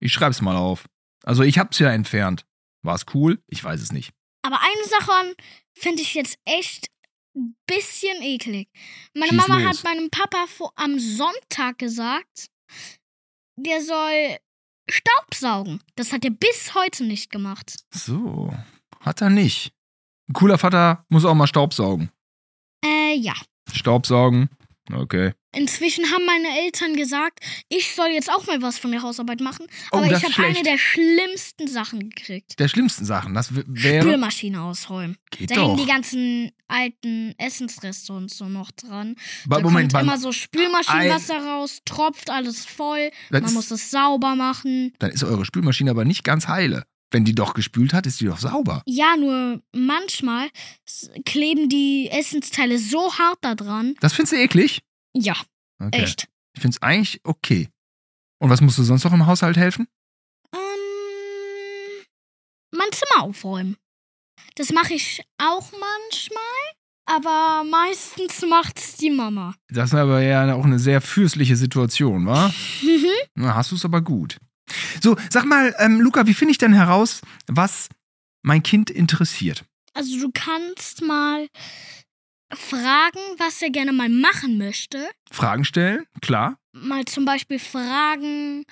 Ich 0.00 0.12
schreib's 0.12 0.40
mal 0.42 0.56
auf. 0.56 0.86
Also 1.24 1.42
ich 1.42 1.58
hab's 1.58 1.78
ja 1.78 1.90
entfernt. 1.90 2.44
War's 2.82 3.06
cool? 3.14 3.42
Ich 3.48 3.62
weiß 3.62 3.80
es 3.80 3.92
nicht. 3.92 4.12
Aber 4.42 4.60
eine 4.60 4.88
Sache 4.88 5.34
finde 5.72 6.02
ich 6.02 6.14
jetzt 6.14 6.38
echt 6.44 6.88
ein 7.34 7.56
bisschen 7.66 8.22
eklig. 8.22 8.68
Meine 9.14 9.30
Schieß 9.30 9.48
Mama 9.48 9.60
los. 9.60 9.78
hat 9.78 9.84
meinem 9.84 10.10
Papa 10.10 10.46
vor, 10.46 10.72
am 10.76 10.98
Sonntag 10.98 11.78
gesagt, 11.78 12.50
der 13.56 13.82
soll 13.82 14.36
Staubsaugen. 14.90 15.80
Das 15.96 16.12
hat 16.12 16.24
er 16.24 16.30
bis 16.30 16.74
heute 16.74 17.04
nicht 17.04 17.30
gemacht. 17.30 17.84
So, 17.92 18.54
hat 19.00 19.22
er 19.22 19.30
nicht. 19.30 19.72
Ein 20.28 20.32
cooler 20.32 20.58
Vater 20.58 21.04
muss 21.08 21.24
auch 21.24 21.34
mal 21.34 21.46
Staubsaugen. 21.46 22.10
Äh, 22.84 23.14
ja. 23.16 23.34
Staubsaugen, 23.72 24.48
okay. 24.92 25.32
Inzwischen 25.56 26.04
haben 26.10 26.26
meine 26.26 26.48
Eltern 26.64 26.96
gesagt, 26.96 27.38
ich 27.68 27.94
soll 27.94 28.08
jetzt 28.08 28.28
auch 28.28 28.44
mal 28.48 28.60
was 28.60 28.76
von 28.78 28.90
der 28.90 29.02
Hausarbeit 29.02 29.40
machen. 29.40 29.66
Oh, 29.92 29.98
aber 29.98 30.06
ich 30.10 30.24
habe 30.24 30.48
eine 30.48 30.62
der 30.64 30.78
schlimmsten 30.78 31.68
Sachen 31.68 32.10
gekriegt. 32.10 32.58
Der 32.58 32.66
schlimmsten 32.66 33.04
Sachen, 33.04 33.34
das 33.34 33.50
wäre. 33.54 34.02
Spülmaschine 34.02 34.62
ausräumen. 34.62 35.16
Geht 35.30 35.52
Da 35.52 35.54
hängen 35.56 35.76
doch. 35.76 35.82
die 35.84 35.88
ganzen 35.88 36.50
alten 36.66 37.34
Essensreste 37.38 38.12
und 38.12 38.32
so 38.32 38.46
noch 38.48 38.72
dran. 38.72 39.14
Ba- 39.46 39.58
da 39.58 39.62
Moment, 39.62 39.92
kommt 39.92 40.02
immer 40.02 40.18
so 40.18 40.32
Spülmaschinenwasser 40.32 41.38
raus, 41.46 41.82
tropft 41.84 42.30
alles 42.30 42.64
voll. 42.66 43.10
Man 43.30 43.54
muss 43.54 43.70
es 43.70 43.90
sauber 43.92 44.34
machen. 44.34 44.92
dann 44.98 45.10
ist 45.12 45.22
eure 45.22 45.44
Spülmaschine 45.44 45.90
aber 45.92 46.04
nicht 46.04 46.24
ganz 46.24 46.48
heile. 46.48 46.84
Wenn 47.14 47.24
die 47.24 47.34
doch 47.34 47.54
gespült 47.54 47.92
hat, 47.94 48.06
ist 48.06 48.20
die 48.20 48.24
doch 48.26 48.38
sauber. 48.38 48.82
Ja, 48.86 49.16
nur 49.16 49.62
manchmal 49.72 50.48
kleben 51.24 51.68
die 51.68 52.08
Essensteile 52.10 52.76
so 52.80 53.16
hart 53.16 53.38
da 53.42 53.54
dran. 53.54 53.94
Das 54.00 54.12
findest 54.14 54.32
du 54.32 54.36
eklig? 54.38 54.82
Ja, 55.16 55.36
Okay. 55.80 56.02
echt. 56.02 56.26
Ich 56.56 56.60
find's 56.62 56.82
eigentlich 56.82 57.20
okay. 57.22 57.68
Und 58.40 58.50
was 58.50 58.60
musst 58.60 58.78
du 58.78 58.82
sonst 58.82 59.04
noch 59.04 59.12
im 59.12 59.26
Haushalt 59.26 59.56
helfen? 59.56 59.86
Ähm, 60.52 62.04
mein 62.72 62.90
Zimmer 62.92 63.22
aufräumen. 63.24 63.76
Das 64.56 64.72
mache 64.72 64.94
ich 64.94 65.22
auch 65.38 65.70
manchmal, 65.70 66.64
aber 67.06 67.62
meistens 67.68 68.42
macht's 68.48 68.96
die 68.96 69.10
Mama. 69.10 69.54
Das 69.68 69.90
ist 69.90 69.94
aber 69.94 70.20
ja 70.20 70.52
auch 70.54 70.64
eine 70.64 70.78
sehr 70.80 71.00
fürstliche 71.00 71.54
Situation, 71.56 72.26
wa? 72.26 72.52
Mhm. 72.82 73.06
Na, 73.36 73.54
hast 73.54 73.70
du 73.70 73.76
es 73.76 73.84
aber 73.84 74.00
gut. 74.00 74.36
So, 75.02 75.16
sag 75.30 75.44
mal, 75.44 75.74
ähm, 75.78 76.00
Luca, 76.00 76.26
wie 76.26 76.34
finde 76.34 76.52
ich 76.52 76.58
denn 76.58 76.72
heraus, 76.72 77.20
was 77.46 77.88
mein 78.42 78.62
Kind 78.62 78.90
interessiert? 78.90 79.64
Also 79.94 80.18
du 80.18 80.30
kannst 80.32 81.02
mal 81.02 81.48
fragen, 82.52 83.20
was 83.38 83.62
er 83.62 83.70
gerne 83.70 83.92
mal 83.92 84.08
machen 84.08 84.58
möchte. 84.58 85.08
Fragen 85.30 85.64
stellen, 85.64 86.04
klar. 86.20 86.58
Mal 86.72 87.04
zum 87.04 87.24
Beispiel 87.24 87.58
fragen, 87.58 88.64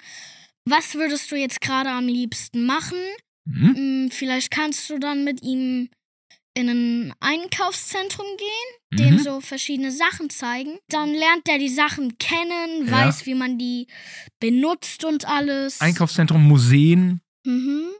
was 0.64 0.94
würdest 0.94 1.30
du 1.30 1.36
jetzt 1.36 1.60
gerade 1.60 1.90
am 1.90 2.06
liebsten 2.06 2.66
machen? 2.66 2.98
Mhm. 3.44 3.74
Hm, 3.74 4.10
Vielleicht 4.12 4.50
kannst 4.50 4.88
du 4.90 4.98
dann 4.98 5.24
mit 5.24 5.42
ihm 5.42 5.88
in 6.54 6.68
ein 6.68 7.14
Einkaufszentrum 7.20 8.26
gehen, 8.36 8.98
dem 8.98 9.14
Mhm. 9.14 9.18
so 9.20 9.40
verschiedene 9.40 9.90
Sachen 9.90 10.28
zeigen. 10.30 10.78
Dann 10.88 11.10
lernt 11.14 11.48
er 11.48 11.58
die 11.58 11.68
Sachen 11.70 12.18
kennen, 12.18 12.86
Ja. 12.86 12.92
weiß, 13.06 13.26
wie 13.26 13.34
man 13.34 13.58
die 13.58 13.86
benutzt 14.40 15.04
und 15.04 15.26
alles. 15.26 15.80
Einkaufszentrum, 15.80 16.46
Museen, 16.46 17.20
Mhm. 17.46 17.90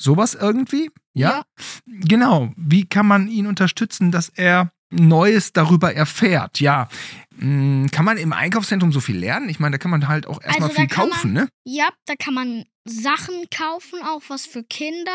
sowas 0.00 0.34
irgendwie? 0.34 0.90
Ja? 1.14 1.44
Genau. 1.86 2.52
Wie 2.56 2.86
kann 2.88 3.06
man 3.06 3.28
ihn 3.28 3.46
unterstützen, 3.46 4.10
dass 4.10 4.30
er 4.30 4.72
Neues 4.90 5.52
darüber 5.52 5.94
erfährt? 5.94 6.60
Ja. 6.60 6.88
Mm, 7.36 7.86
Kann 7.86 8.04
man 8.04 8.16
im 8.18 8.32
Einkaufszentrum 8.32 8.92
so 8.92 9.00
viel 9.00 9.16
lernen? 9.18 9.48
Ich 9.48 9.58
meine, 9.60 9.72
da 9.72 9.78
kann 9.78 9.90
man 9.90 10.08
halt 10.08 10.26
auch 10.26 10.42
erstmal 10.42 10.68
Also 10.70 10.80
viel 10.80 10.88
kaufen, 10.88 11.32
ne? 11.32 11.48
Ja, 11.64 11.88
da 12.06 12.14
kann 12.16 12.34
man 12.34 12.64
Sachen 12.86 13.34
kaufen, 13.54 14.00
auch 14.02 14.22
was 14.28 14.46
für 14.46 14.64
Kinder. 14.64 15.10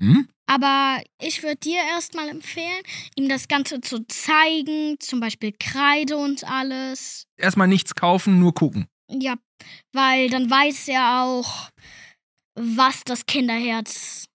Hm? 0.00 0.28
Aber 0.52 1.02
ich 1.18 1.42
würde 1.42 1.56
dir 1.56 1.78
erstmal 1.78 2.28
empfehlen, 2.28 2.82
ihm 3.16 3.28
das 3.28 3.48
Ganze 3.48 3.80
zu 3.80 4.06
zeigen, 4.06 4.96
zum 5.00 5.18
Beispiel 5.18 5.54
Kreide 5.58 6.18
und 6.18 6.44
alles. 6.44 7.26
Erstmal 7.38 7.68
nichts 7.68 7.94
kaufen, 7.94 8.38
nur 8.38 8.52
gucken. 8.52 8.86
Ja, 9.08 9.36
weil 9.92 10.28
dann 10.28 10.50
weiß 10.50 10.88
er 10.88 11.22
auch, 11.22 11.70
was 12.54 13.02
das 13.04 13.24
Kinderherz 13.24 14.26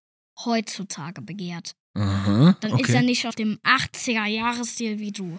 heutzutage 0.44 1.22
begehrt. 1.22 1.76
Aha, 1.94 2.56
Dann 2.62 2.80
ist 2.80 2.90
er 2.90 2.96
okay. 2.98 3.06
nicht 3.06 3.28
auf 3.28 3.36
dem 3.36 3.60
80er-Jahresstil 3.64 5.00
wie 5.00 5.12
du. 5.12 5.38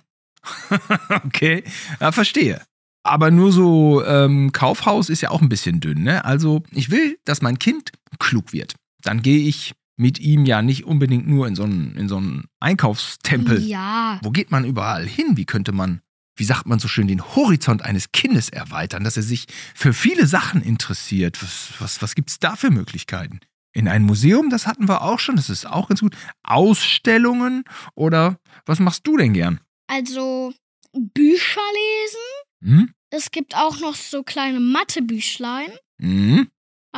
okay, 1.25 1.65
ja, 2.01 2.13
verstehe. 2.13 2.63
Aber 3.03 3.33
nur 3.33 3.53
so 3.53 4.05
ähm, 4.05 4.53
Kaufhaus 4.53 5.09
ist 5.09 5.23
ja 5.23 5.31
auch 5.31 5.41
ein 5.41 5.49
bisschen 5.49 5.81
dünn, 5.81 6.03
ne? 6.03 6.25
Also 6.25 6.63
ich 6.71 6.91
will, 6.91 7.19
dass 7.25 7.43
mein 7.43 7.59
Kind 7.59 7.91
klug 8.19 8.53
wird. 8.53 8.75
Dann 9.03 9.23
gehe 9.23 9.49
ich 9.49 9.73
mit 9.99 10.19
ihm 10.19 10.47
ja 10.47 10.63
nicht 10.63 10.85
unbedingt 10.85 11.29
nur 11.29 11.47
in 11.47 11.55
so 11.55 11.65
einen, 11.65 11.95
in 11.97 12.09
so 12.09 12.17
einen 12.17 12.45
Einkaufstempel. 12.61 13.63
Ja, 13.63 14.19
Wo 14.23 14.31
geht 14.31 14.51
man 14.51 14.65
überall 14.65 15.07
hin? 15.07 15.37
Wie 15.37 15.45
könnte 15.45 15.73
man, 15.73 16.01
wie 16.37 16.45
sagt 16.45 16.67
man 16.67 16.79
so 16.79 16.89
schön, 16.89 17.09
den 17.09 17.23
Horizont 17.37 17.83
eines 17.83 18.13
Kindes 18.13 18.49
erweitern, 18.49 19.05
dass 19.05 19.17
er 19.17 19.23
sich 19.23 19.47
für 19.75 19.93
viele 19.93 20.27
Sachen 20.27 20.63
interessiert? 20.63 21.43
Was, 21.43 21.73
was, 21.79 22.01
was 22.01 22.15
gibt 22.15 22.31
es 22.31 22.39
da 22.39 22.57
für 22.57 22.71
Möglichkeiten? 22.71 23.41
In 23.75 23.87
ein 23.87 24.03
Museum, 24.03 24.49
das 24.49 24.67
hatten 24.67 24.89
wir 24.89 25.03
auch 25.03 25.19
schon, 25.19 25.37
das 25.37 25.51
ist 25.51 25.67
auch 25.67 25.89
ganz 25.89 26.01
gut. 26.01 26.17
Ausstellungen 26.43 27.65
oder 27.95 28.39
was 28.65 28.79
machst 28.81 29.07
du 29.07 29.17
denn 29.17 29.35
gern? 29.35 29.61
also 29.89 30.53
Bücher 30.93 31.61
lesen. 31.75 32.21
Hm? 32.63 32.93
Es 33.11 33.31
gibt 33.31 33.57
auch 33.57 33.81
noch 33.81 33.95
so 33.95 34.23
kleine 34.23 34.61
Mathebüchlein. 34.61 35.71
Hm? 36.01 36.49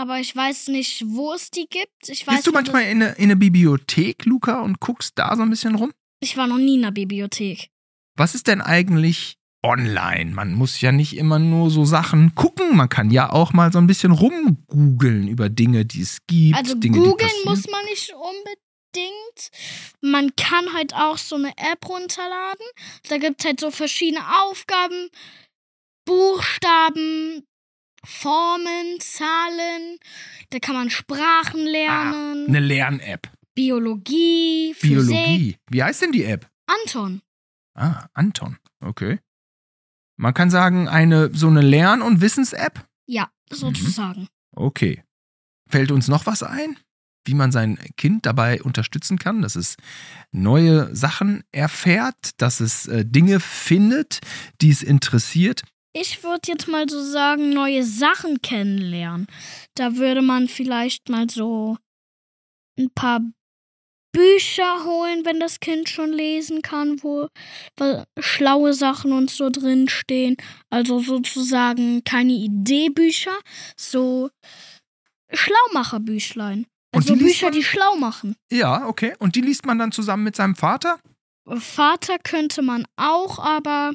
Aber 0.01 0.19
ich 0.19 0.35
weiß 0.35 0.69
nicht, 0.69 1.05
wo 1.07 1.35
es 1.35 1.51
die 1.51 1.67
gibt. 1.69 2.09
Ich 2.09 2.27
weiß 2.27 2.37
Gehst 2.37 2.47
du 2.47 2.53
manchmal 2.53 2.85
in 2.85 3.03
eine, 3.03 3.13
in 3.17 3.25
eine 3.25 3.37
Bibliothek, 3.37 4.25
Luca, 4.25 4.63
und 4.63 4.81
guckst 4.81 5.13
da 5.17 5.37
so 5.37 5.43
ein 5.43 5.51
bisschen 5.51 5.75
rum? 5.75 5.93
ich 6.21 6.37
war 6.37 6.47
noch 6.47 6.59
nie 6.59 6.77
in 6.77 6.83
der 6.83 6.91
Bibliothek. 6.91 7.69
Was 8.17 8.35
ist 8.35 8.47
denn 8.47 8.61
eigentlich 8.61 9.37
online? 9.63 10.31
Man 10.33 10.55
muss 10.55 10.81
ja 10.81 10.91
nicht 10.91 11.17
immer 11.17 11.39
nur 11.39 11.71
so 11.71 11.85
Sachen 11.85 12.35
gucken. 12.35 12.77
Man 12.77 12.89
kann 12.89 13.11
ja 13.11 13.31
auch 13.31 13.53
mal 13.53 13.73
so 13.73 13.79
ein 13.79 13.87
bisschen 13.87 14.13
rumgoogeln 14.13 15.29
über 15.29 15.49
Dinge, 15.49 15.85
die 15.85 16.03
es 16.03 16.19
gibt. 16.27 16.57
Also 16.57 16.75
Dinge, 16.75 16.99
googeln 16.99 17.31
muss 17.45 17.67
man 17.69 17.85
nicht 17.87 18.13
unbedingt. 18.15 19.51
Man 20.01 20.35
kann 20.37 20.73
halt 20.75 20.95
auch 20.95 21.19
so 21.19 21.37
eine 21.37 21.51
App 21.57 21.87
runterladen. 21.87 22.67
Da 23.09 23.19
gibt 23.19 23.41
es 23.41 23.47
halt 23.47 23.61
so 23.61 23.71
verschiedene 23.71 24.23
Aufgaben, 24.45 25.09
Buchstaben, 26.05 27.45
Formen, 28.05 28.99
Zahlen. 29.01 29.99
Da 30.51 30.59
kann 30.59 30.75
man 30.75 30.91
Sprachen 30.91 31.65
lernen, 31.67 32.49
Eine 32.49 32.61
Lern-App. 32.61 33.31
Biologie, 33.55 34.75
Physik. 34.75 35.09
Biologie. 35.09 35.57
Wie 35.71 35.83
heißt 35.83 36.03
denn 36.03 36.13
die 36.13 36.25
App? 36.25 36.49
Anton. 36.67 37.21
Ah, 37.75 38.07
Anton. 38.15 38.59
Okay. 38.81 39.19
Man 40.17 40.35
kann 40.35 40.51
sagen, 40.51 40.89
eine 40.89 41.35
so 41.35 41.49
eine 41.49 41.61
Lern- 41.61 42.03
und 42.03 42.21
Wissens-App? 42.21 42.87
Ja, 43.07 43.31
sozusagen. 43.51 44.29
Okay. 44.55 45.03
Fällt 45.69 45.91
uns 45.91 46.09
noch 46.09 46.27
was 46.27 46.43
ein? 46.43 46.77
Wie 47.27 47.35
man 47.35 47.53
sein 47.53 47.79
Kind 47.97 48.25
dabei 48.27 48.63
unterstützen 48.63 49.19
kann, 49.19 49.43
dass 49.43 49.57
es 49.57 49.77
neue 50.33 50.95
Sachen 50.97 51.45
erfährt, 51.53 52.41
dass 52.41 52.61
es 52.61 52.87
äh, 52.87 53.05
Dinge 53.05 53.41
findet, 53.41 54.21
die 54.61 54.71
es 54.71 54.83
interessiert. 54.83 55.63
Ich 55.93 56.23
würde 56.23 56.43
jetzt 56.47 56.69
mal 56.69 56.89
so 56.89 57.03
sagen, 57.03 57.51
neue 57.51 57.85
Sachen 57.85 58.41
kennenlernen. 58.43 59.27
Da 59.75 59.97
würde 59.97 60.23
man 60.23 60.49
vielleicht 60.49 61.09
mal 61.09 61.29
so 61.29 61.79
ein 62.79 62.91
paar 62.95 63.21
Bücher 64.13 64.85
holen, 64.85 65.25
wenn 65.25 65.39
das 65.41 65.61
Kind 65.61 65.89
schon 65.89 66.13
lesen 66.13 66.63
kann, 66.63 67.03
wo 67.03 67.29
schlaue 68.19 68.73
Sachen 68.75 69.13
und 69.13 69.31
so 69.31 69.51
drinstehen. 69.51 70.37
Also 70.69 71.01
sozusagen 71.01 72.03
keine 72.05 72.33
Ideebücher, 72.33 73.37
so 73.77 74.31
Schlaumacherbüchlein. 75.33 76.67
Und 76.93 77.03
Also 77.03 77.15
die 77.15 77.23
Bücher, 77.25 77.47
man? 77.47 77.53
die 77.53 77.63
schlau 77.63 77.97
machen. 77.97 78.37
Ja, 78.51 78.87
okay. 78.87 79.15
Und 79.19 79.37
die 79.37 79.41
liest 79.43 79.65
man 79.65 79.79
dann 79.79 79.93
zusammen 79.93 80.25
mit 80.25 80.35
seinem 80.35 80.57
Vater? 80.57 80.99
Vater 81.59 82.19
könnte 82.19 82.63
man 82.63 82.85
auch, 82.97 83.39
aber 83.39 83.95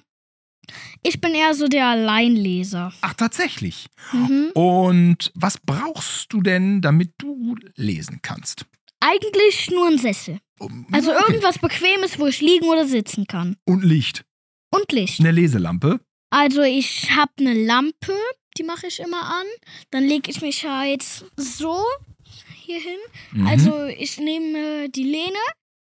ich 1.03 1.21
bin 1.21 1.33
eher 1.33 1.53
so 1.53 1.67
der 1.67 1.87
Alleinleser. 1.87 2.93
Ach, 3.01 3.13
tatsächlich. 3.13 3.87
Mhm. 4.11 4.51
Und 4.53 5.31
was 5.35 5.57
brauchst 5.57 6.31
du 6.33 6.41
denn, 6.41 6.81
damit 6.81 7.13
du 7.17 7.55
lesen 7.75 8.19
kannst? 8.21 8.65
Eigentlich 8.99 9.69
nur 9.71 9.87
ein 9.87 9.97
Sessel. 9.97 10.39
Um- 10.59 10.87
Also 10.91 11.11
okay. 11.11 11.23
irgendwas 11.27 11.59
Bequemes, 11.59 12.17
wo 12.17 12.27
ich 12.27 12.41
liegen 12.41 12.65
oder 12.65 12.85
sitzen 12.87 13.27
kann. 13.27 13.57
Und 13.65 13.83
Licht. 13.83 14.23
Und 14.71 14.91
Licht. 14.91 15.19
Eine 15.19 15.31
Leselampe. 15.31 15.99
Also 16.31 16.61
ich 16.63 17.11
habe 17.11 17.31
eine 17.39 17.53
Lampe, 17.53 18.13
die 18.57 18.63
mache 18.63 18.87
ich 18.87 18.99
immer 18.99 19.21
an. 19.23 19.45
Dann 19.91 20.05
lege 20.05 20.31
ich 20.31 20.41
mich 20.41 20.65
halt 20.65 21.03
so 21.37 21.77
hier 22.55 22.79
hin. 22.79 22.97
Mhm. 23.33 23.47
Also 23.47 23.85
ich 23.85 24.17
nehme 24.17 24.89
die 24.89 25.03
Lehne, 25.03 25.37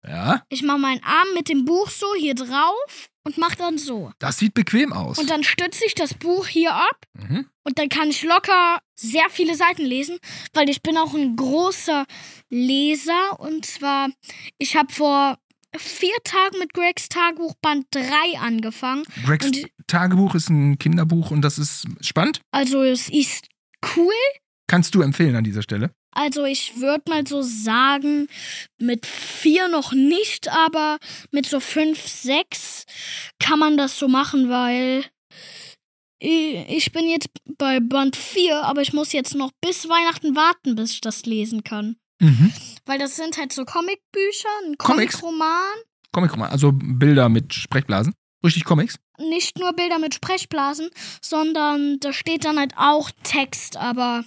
Ja, 0.06 0.42
ich 0.48 0.62
mache 0.62 0.78
meinen 0.78 1.02
Arm 1.04 1.28
mit 1.34 1.48
dem 1.50 1.64
Buch 1.66 1.90
so 1.90 2.06
hier 2.18 2.34
drauf 2.34 3.09
und 3.24 3.38
mache 3.38 3.56
dann 3.56 3.78
so. 3.78 4.12
das 4.18 4.38
sieht 4.38 4.54
bequem 4.54 4.92
aus. 4.92 5.18
Und 5.18 5.30
dann 5.30 5.44
stütze 5.44 5.84
ich 5.86 5.94
das 5.94 6.14
Buch 6.14 6.46
hier 6.46 6.74
ab 6.74 7.04
mhm. 7.14 7.46
und 7.64 7.78
dann 7.78 7.88
kann 7.88 8.08
ich 8.10 8.22
locker 8.22 8.80
sehr 8.94 9.28
viele 9.30 9.54
Seiten 9.54 9.82
lesen, 9.82 10.18
weil 10.52 10.68
ich 10.68 10.82
bin 10.82 10.96
auch 10.96 11.14
ein 11.14 11.36
großer 11.36 12.06
Leser. 12.48 13.38
Und 13.40 13.66
zwar, 13.66 14.08
ich 14.58 14.76
habe 14.76 14.92
vor 14.92 15.38
vier 15.76 16.14
Tagen 16.24 16.58
mit 16.58 16.72
Gregs 16.74 17.08
Tagebuch 17.08 17.54
Band 17.62 17.86
3 17.92 18.38
angefangen. 18.40 19.04
Gregs 19.24 19.46
Und- 19.46 19.66
Tagebuch 19.86 20.34
ist 20.34 20.48
ein 20.50 20.78
Kinderbuch 20.78 21.30
und 21.30 21.42
das 21.42 21.58
ist 21.58 21.86
spannend. 22.00 22.40
Also 22.50 22.82
es 22.82 23.08
ist 23.08 23.48
cool. 23.96 24.12
Kannst 24.66 24.94
du 24.94 25.02
empfehlen 25.02 25.34
an 25.34 25.44
dieser 25.44 25.62
Stelle? 25.62 25.92
Also 26.12 26.44
ich 26.44 26.80
würde 26.80 27.04
mal 27.08 27.26
so 27.26 27.42
sagen, 27.42 28.28
mit 28.78 29.06
vier 29.06 29.68
noch 29.68 29.92
nicht, 29.92 30.48
aber 30.48 30.98
mit 31.30 31.46
so 31.46 31.60
fünf, 31.60 32.06
sechs 32.06 32.84
kann 33.38 33.58
man 33.58 33.76
das 33.76 33.98
so 33.98 34.08
machen, 34.08 34.48
weil 34.48 35.04
ich 36.18 36.92
bin 36.92 37.08
jetzt 37.08 37.30
bei 37.56 37.80
Band 37.80 38.14
4, 38.14 38.64
aber 38.64 38.82
ich 38.82 38.92
muss 38.92 39.12
jetzt 39.12 39.34
noch 39.34 39.52
bis 39.62 39.88
Weihnachten 39.88 40.36
warten, 40.36 40.74
bis 40.74 40.92
ich 40.92 41.00
das 41.00 41.24
lesen 41.24 41.64
kann. 41.64 41.96
Mhm. 42.20 42.52
Weil 42.84 42.98
das 42.98 43.16
sind 43.16 43.38
halt 43.38 43.52
so 43.52 43.64
Comicbücher, 43.64 44.48
ein? 44.66 44.76
Comicroman, 44.76 45.78
Comic-Roman, 46.12 46.50
also 46.50 46.72
Bilder 46.72 47.28
mit 47.28 47.54
Sprechblasen. 47.54 48.14
Richtig 48.42 48.64
Comics? 48.64 48.98
nicht 49.20 49.58
nur 49.58 49.72
Bilder 49.72 49.98
mit 49.98 50.14
Sprechblasen, 50.14 50.90
sondern 51.20 51.98
da 52.00 52.12
steht 52.12 52.44
dann 52.44 52.58
halt 52.58 52.74
auch 52.76 53.10
Text, 53.22 53.76
aber 53.76 54.24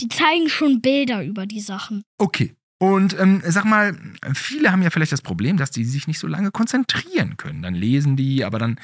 die 0.00 0.08
zeigen 0.08 0.48
schon 0.48 0.80
Bilder 0.80 1.24
über 1.24 1.46
die 1.46 1.60
Sachen. 1.60 2.04
Okay. 2.18 2.55
Und 2.78 3.18
ähm, 3.18 3.40
sag 3.46 3.64
mal, 3.64 3.96
viele 4.34 4.70
haben 4.70 4.82
ja 4.82 4.90
vielleicht 4.90 5.12
das 5.12 5.22
Problem, 5.22 5.56
dass 5.56 5.70
die 5.70 5.84
sich 5.86 6.06
nicht 6.06 6.18
so 6.18 6.26
lange 6.26 6.50
konzentrieren 6.50 7.38
können. 7.38 7.62
Dann 7.62 7.74
lesen 7.74 8.16
die, 8.16 8.44
aber 8.44 8.58
dann 8.58 8.78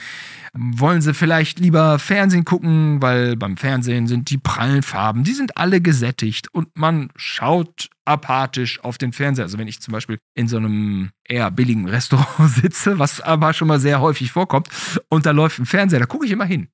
ähm, 0.55 0.81
wollen 0.81 1.03
sie 1.03 1.13
vielleicht 1.13 1.59
lieber 1.59 1.99
Fernsehen 1.99 2.47
gucken, 2.47 3.03
weil 3.03 3.37
beim 3.37 3.59
Fernsehen 3.59 4.07
sind 4.07 4.31
die 4.31 4.39
prallen 4.39 4.83
Farben, 4.83 5.25
die 5.25 5.35
sind 5.35 5.59
alle 5.59 5.83
gesättigt 5.83 6.49
und 6.55 6.69
man 6.75 7.11
schaut 7.17 7.91
apathisch 8.07 8.81
auf 8.83 8.97
den 8.97 9.13
Fernseher. 9.13 9.45
Also 9.45 9.59
wenn 9.59 9.69
ich 9.69 9.83
zum 9.83 9.93
Beispiel 9.93 10.17
in 10.35 10.49
so 10.49 10.57
einem 10.57 11.11
eher 11.29 11.51
billigen 11.51 11.87
Restaurant 11.87 12.51
sitze, 12.63 12.99
was 12.99 13.21
aber 13.21 13.53
schon 13.53 13.69
mal 13.69 13.79
sehr 13.79 14.01
häufig 14.01 14.33
vorkommt, 14.33 14.69
und 15.11 15.27
da 15.27 15.33
läuft 15.33 15.59
ein 15.59 15.67
Fernseher, 15.67 15.99
da 16.01 16.07
gucke 16.07 16.25
ich 16.25 16.33
immer 16.33 16.47
hin. 16.47 16.69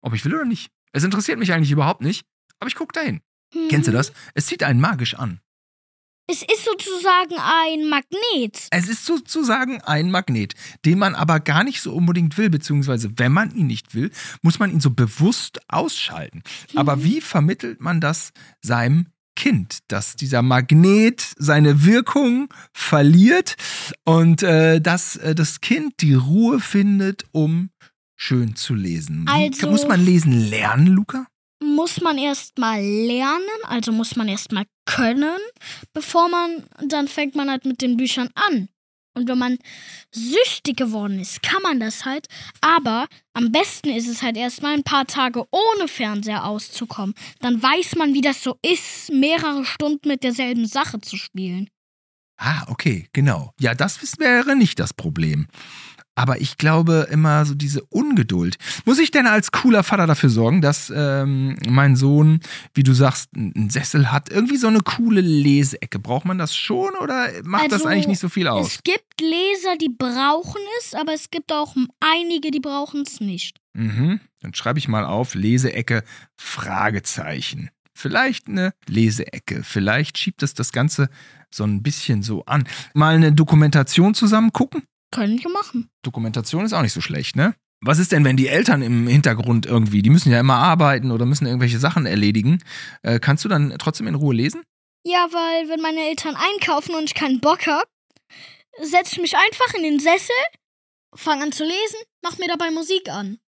Ob 0.00 0.14
ich 0.14 0.24
will 0.24 0.34
oder 0.34 0.46
nicht. 0.46 0.70
Es 0.92 1.04
interessiert 1.04 1.38
mich 1.38 1.52
eigentlich 1.52 1.70
überhaupt 1.70 2.00
nicht, 2.00 2.24
aber 2.60 2.68
ich 2.68 2.76
gucke 2.76 2.92
da 2.94 3.00
hin. 3.02 3.20
Kennst 3.68 3.88
du 3.88 3.92
Mhm. 3.92 3.96
das? 3.96 4.12
Es 4.34 4.46
zieht 4.46 4.62
einen 4.62 4.80
magisch 4.80 5.14
an. 5.14 5.40
Es 6.28 6.42
ist 6.42 6.64
sozusagen 6.64 7.34
ein 7.38 7.88
Magnet. 7.88 8.68
Es 8.70 8.88
ist 8.88 9.04
sozusagen 9.04 9.80
ein 9.82 10.10
Magnet, 10.10 10.54
den 10.84 10.98
man 10.98 11.14
aber 11.14 11.40
gar 11.40 11.64
nicht 11.64 11.80
so 11.82 11.92
unbedingt 11.92 12.38
will, 12.38 12.48
beziehungsweise 12.48 13.10
wenn 13.16 13.32
man 13.32 13.54
ihn 13.54 13.66
nicht 13.66 13.94
will, 13.94 14.10
muss 14.40 14.58
man 14.58 14.70
ihn 14.70 14.80
so 14.80 14.90
bewusst 14.90 15.60
ausschalten. 15.68 16.42
Aber 16.74 16.96
Mhm. 16.96 17.04
wie 17.04 17.20
vermittelt 17.20 17.80
man 17.80 18.00
das 18.00 18.32
seinem 18.62 19.08
Kind, 19.34 19.78
dass 19.88 20.14
dieser 20.14 20.42
Magnet 20.42 21.26
seine 21.38 21.84
Wirkung 21.84 22.48
verliert 22.72 23.56
und 24.04 24.42
äh, 24.42 24.80
dass 24.80 25.16
äh, 25.16 25.34
das 25.34 25.60
Kind 25.60 25.94
die 26.00 26.14
Ruhe 26.14 26.60
findet, 26.60 27.24
um 27.32 27.70
schön 28.16 28.54
zu 28.56 28.74
lesen? 28.74 29.24
Also- 29.28 29.70
muss 29.70 29.86
man 29.88 30.04
lesen 30.04 30.32
lernen, 30.32 30.86
Luca? 30.86 31.26
Muss 31.74 32.00
man 32.00 32.18
erst 32.18 32.58
mal 32.58 32.82
lernen, 32.82 33.48
also 33.64 33.92
muss 33.92 34.16
man 34.16 34.28
erst 34.28 34.52
mal 34.52 34.64
können, 34.84 35.38
bevor 35.92 36.28
man, 36.28 36.64
dann 36.86 37.08
fängt 37.08 37.34
man 37.34 37.50
halt 37.50 37.64
mit 37.64 37.80
den 37.80 37.96
Büchern 37.96 38.30
an. 38.34 38.68
Und 39.14 39.28
wenn 39.28 39.38
man 39.38 39.58
süchtig 40.10 40.76
geworden 40.76 41.20
ist, 41.20 41.42
kann 41.42 41.62
man 41.62 41.80
das 41.80 42.04
halt. 42.04 42.28
Aber 42.60 43.06
am 43.34 43.52
besten 43.52 43.90
ist 43.90 44.08
es 44.08 44.22
halt 44.22 44.36
erstmal 44.36 44.74
ein 44.74 44.84
paar 44.84 45.06
Tage 45.06 45.44
ohne 45.50 45.86
Fernseher 45.88 46.46
auszukommen. 46.46 47.14
Dann 47.40 47.62
weiß 47.62 47.96
man, 47.96 48.14
wie 48.14 48.22
das 48.22 48.42
so 48.42 48.56
ist, 48.62 49.12
mehrere 49.12 49.64
Stunden 49.64 50.08
mit 50.08 50.24
derselben 50.24 50.66
Sache 50.66 51.00
zu 51.00 51.16
spielen. 51.16 51.68
Ah, 52.38 52.64
okay, 52.68 53.06
genau. 53.12 53.52
Ja, 53.60 53.74
das 53.74 54.18
wäre 54.18 54.56
nicht 54.56 54.78
das 54.78 54.94
Problem. 54.94 55.46
Aber 56.14 56.40
ich 56.40 56.58
glaube 56.58 57.08
immer 57.10 57.44
so 57.46 57.54
diese 57.54 57.82
Ungeduld. 57.84 58.56
Muss 58.84 58.98
ich 58.98 59.10
denn 59.10 59.26
als 59.26 59.50
cooler 59.50 59.82
Vater 59.82 60.06
dafür 60.06 60.28
sorgen, 60.28 60.60
dass 60.60 60.92
ähm, 60.94 61.56
mein 61.66 61.96
Sohn, 61.96 62.40
wie 62.74 62.82
du 62.82 62.92
sagst, 62.92 63.30
einen 63.34 63.70
Sessel 63.70 64.12
hat? 64.12 64.28
Irgendwie 64.30 64.58
so 64.58 64.66
eine 64.66 64.80
coole 64.80 65.22
Leseecke. 65.22 65.98
Braucht 65.98 66.26
man 66.26 66.36
das 66.36 66.54
schon 66.54 66.94
oder 67.00 67.30
macht 67.44 67.66
das 67.66 67.80
Also, 67.80 67.86
eigentlich 67.86 68.08
nicht 68.08 68.20
so 68.20 68.28
viel 68.28 68.46
aus? 68.46 68.66
Es 68.74 68.82
gibt 68.82 69.20
Leser, 69.20 69.76
die 69.80 69.88
brauchen 69.88 70.60
es, 70.80 70.94
aber 70.94 71.14
es 71.14 71.30
gibt 71.30 71.50
auch 71.50 71.74
einige, 72.00 72.50
die 72.50 72.60
brauchen 72.60 73.04
es 73.06 73.20
nicht. 73.20 73.58
Mhm. 73.72 74.20
Dann 74.42 74.52
schreibe 74.52 74.78
ich 74.78 74.88
mal 74.88 75.06
auf 75.06 75.34
Leseecke 75.34 76.02
Fragezeichen. 76.36 77.70
Vielleicht 77.94 78.48
eine 78.48 78.74
Leseecke. 78.86 79.62
Vielleicht 79.62 80.18
schiebt 80.18 80.42
es 80.42 80.54
das 80.54 80.72
Ganze 80.72 81.08
so 81.50 81.64
ein 81.64 81.82
bisschen 81.82 82.22
so 82.22 82.44
an. 82.46 82.64
Mal 82.94 83.14
eine 83.14 83.32
Dokumentation 83.32 84.14
zusammen 84.14 84.52
gucken. 84.52 84.82
Können 85.12 85.42
wir 85.42 85.50
machen. 85.50 85.88
Dokumentation 86.02 86.64
ist 86.64 86.72
auch 86.72 86.82
nicht 86.82 86.92
so 86.92 87.00
schlecht, 87.00 87.36
ne? 87.36 87.54
Was 87.84 87.98
ist 87.98 88.12
denn, 88.12 88.24
wenn 88.24 88.36
die 88.36 88.48
Eltern 88.48 88.80
im 88.82 89.08
Hintergrund 89.08 89.66
irgendwie, 89.66 90.02
die 90.02 90.10
müssen 90.10 90.30
ja 90.30 90.38
immer 90.38 90.56
arbeiten 90.56 91.10
oder 91.10 91.26
müssen 91.26 91.46
irgendwelche 91.46 91.78
Sachen 91.78 92.06
erledigen? 92.06 92.62
Äh, 93.02 93.18
kannst 93.18 93.44
du 93.44 93.48
dann 93.48 93.74
trotzdem 93.78 94.06
in 94.06 94.14
Ruhe 94.14 94.34
lesen? 94.34 94.62
Ja, 95.04 95.26
weil 95.32 95.68
wenn 95.68 95.80
meine 95.80 96.00
Eltern 96.08 96.36
einkaufen 96.36 96.94
und 96.94 97.04
ich 97.04 97.14
keinen 97.14 97.40
Bock 97.40 97.66
hab, 97.66 97.88
setze 98.80 99.14
ich 99.14 99.20
mich 99.20 99.36
einfach 99.36 99.74
in 99.74 99.82
den 99.82 99.98
Sessel, 99.98 100.34
fange 101.14 101.42
an 101.42 101.52
zu 101.52 101.64
lesen, 101.64 101.98
mach 102.22 102.38
mir 102.38 102.48
dabei 102.48 102.70
Musik 102.70 103.08
an. 103.08 103.38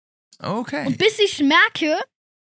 Okay. 0.40 0.84
Und 0.86 0.98
bis 0.98 1.18
ich 1.20 1.38
merke, 1.40 1.96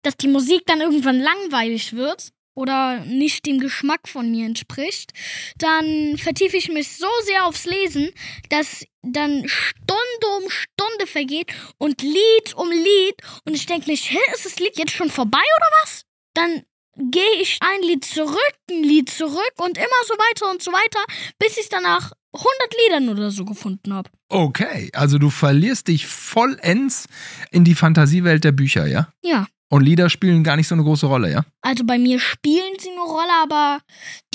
dass 0.02 0.16
die 0.16 0.28
Musik 0.28 0.62
dann 0.66 0.80
irgendwann 0.80 1.18
langweilig 1.18 1.92
wird 1.92 2.30
oder 2.60 3.00
nicht 3.06 3.46
dem 3.46 3.58
Geschmack 3.58 4.06
von 4.06 4.30
mir 4.30 4.44
entspricht, 4.44 5.12
dann 5.56 6.18
vertiefe 6.18 6.58
ich 6.58 6.68
mich 6.68 6.96
so 6.96 7.08
sehr 7.24 7.46
aufs 7.46 7.64
Lesen, 7.64 8.10
dass 8.50 8.84
dann 9.02 9.48
Stunde 9.48 10.26
um 10.38 10.50
Stunde 10.50 11.06
vergeht 11.06 11.52
und 11.78 12.02
Lied 12.02 12.54
um 12.54 12.70
Lied 12.70 13.16
und 13.46 13.54
ich 13.54 13.64
denke 13.64 13.90
nicht, 13.90 14.10
hä, 14.10 14.18
ist 14.34 14.44
das 14.44 14.58
Lied 14.58 14.76
jetzt 14.76 14.92
schon 14.92 15.10
vorbei 15.10 15.38
oder 15.38 15.66
was? 15.82 16.02
Dann 16.34 16.62
gehe 16.96 17.40
ich 17.40 17.56
ein 17.60 17.82
Lied 17.82 18.04
zurück, 18.04 18.54
ein 18.70 18.82
Lied 18.82 19.08
zurück 19.08 19.54
und 19.56 19.78
immer 19.78 19.86
so 20.06 20.14
weiter 20.14 20.50
und 20.50 20.62
so 20.62 20.70
weiter, 20.70 21.02
bis 21.38 21.56
ich 21.56 21.70
danach 21.70 22.12
100 22.32 22.48
Liedern 22.84 23.08
oder 23.08 23.30
so 23.30 23.44
gefunden 23.44 23.94
habe. 23.94 24.10
Okay, 24.28 24.90
also 24.92 25.18
du 25.18 25.30
verlierst 25.30 25.88
dich 25.88 26.06
vollends 26.06 27.06
in 27.50 27.64
die 27.64 27.74
Fantasiewelt 27.74 28.44
der 28.44 28.52
Bücher, 28.52 28.86
ja? 28.86 29.08
Ja. 29.22 29.46
Und 29.70 29.84
Lieder 29.84 30.10
spielen 30.10 30.42
gar 30.42 30.56
nicht 30.56 30.66
so 30.68 30.74
eine 30.74 30.82
große 30.82 31.06
Rolle, 31.06 31.30
ja? 31.30 31.44
Also 31.62 31.84
bei 31.84 31.96
mir 31.96 32.18
spielen 32.18 32.72
sie 32.78 32.90
eine 32.90 33.00
Rolle, 33.02 33.32
aber 33.42 33.80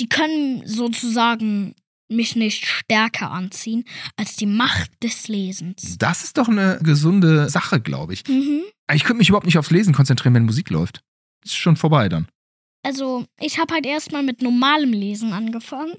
die 0.00 0.08
können 0.08 0.66
sozusagen 0.66 1.74
mich 2.08 2.36
nicht 2.36 2.66
stärker 2.66 3.30
anziehen 3.30 3.84
als 4.16 4.36
die 4.36 4.46
Macht 4.46 4.90
des 5.02 5.28
Lesens. 5.28 5.98
Das 5.98 6.24
ist 6.24 6.38
doch 6.38 6.48
eine 6.48 6.78
gesunde 6.82 7.50
Sache, 7.50 7.80
glaube 7.80 8.14
ich. 8.14 8.26
Mhm. 8.28 8.62
Ich 8.92 9.04
könnte 9.04 9.18
mich 9.18 9.28
überhaupt 9.28 9.46
nicht 9.46 9.58
aufs 9.58 9.70
Lesen 9.70 9.92
konzentrieren, 9.92 10.34
wenn 10.34 10.44
Musik 10.44 10.70
läuft. 10.70 11.02
Ist 11.44 11.56
schon 11.56 11.76
vorbei 11.76 12.08
dann. 12.08 12.28
Also 12.82 13.26
ich 13.40 13.58
habe 13.58 13.74
halt 13.74 13.84
erstmal 13.84 14.22
mit 14.22 14.42
normalem 14.42 14.92
Lesen 14.92 15.32
angefangen, 15.32 15.94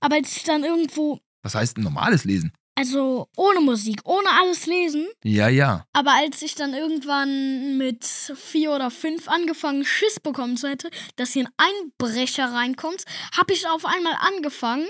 aber 0.00 0.16
als 0.16 0.36
ich 0.36 0.44
dann 0.44 0.62
irgendwo, 0.64 1.18
Was 1.42 1.54
heißt 1.54 1.78
ein 1.78 1.82
normales 1.82 2.24
Lesen? 2.24 2.52
Also 2.76 3.28
ohne 3.36 3.60
Musik, 3.60 4.00
ohne 4.04 4.28
alles 4.40 4.66
lesen, 4.66 5.08
Ja, 5.24 5.48
ja. 5.48 5.86
aber 5.92 6.12
als 6.12 6.42
ich 6.42 6.54
dann 6.54 6.74
irgendwann 6.74 7.76
mit 7.78 8.04
vier 8.04 8.72
oder 8.72 8.90
fünf 8.90 9.28
angefangen 9.28 9.84
Schiss 9.84 10.20
bekommen 10.20 10.56
zu 10.56 10.68
hätte, 10.68 10.90
dass 11.16 11.32
hier 11.32 11.46
ein 11.46 11.52
Einbrecher 11.56 12.52
reinkommt, 12.52 13.04
habe 13.36 13.52
ich 13.54 13.66
auf 13.66 13.84
einmal 13.86 14.14
angefangen, 14.20 14.86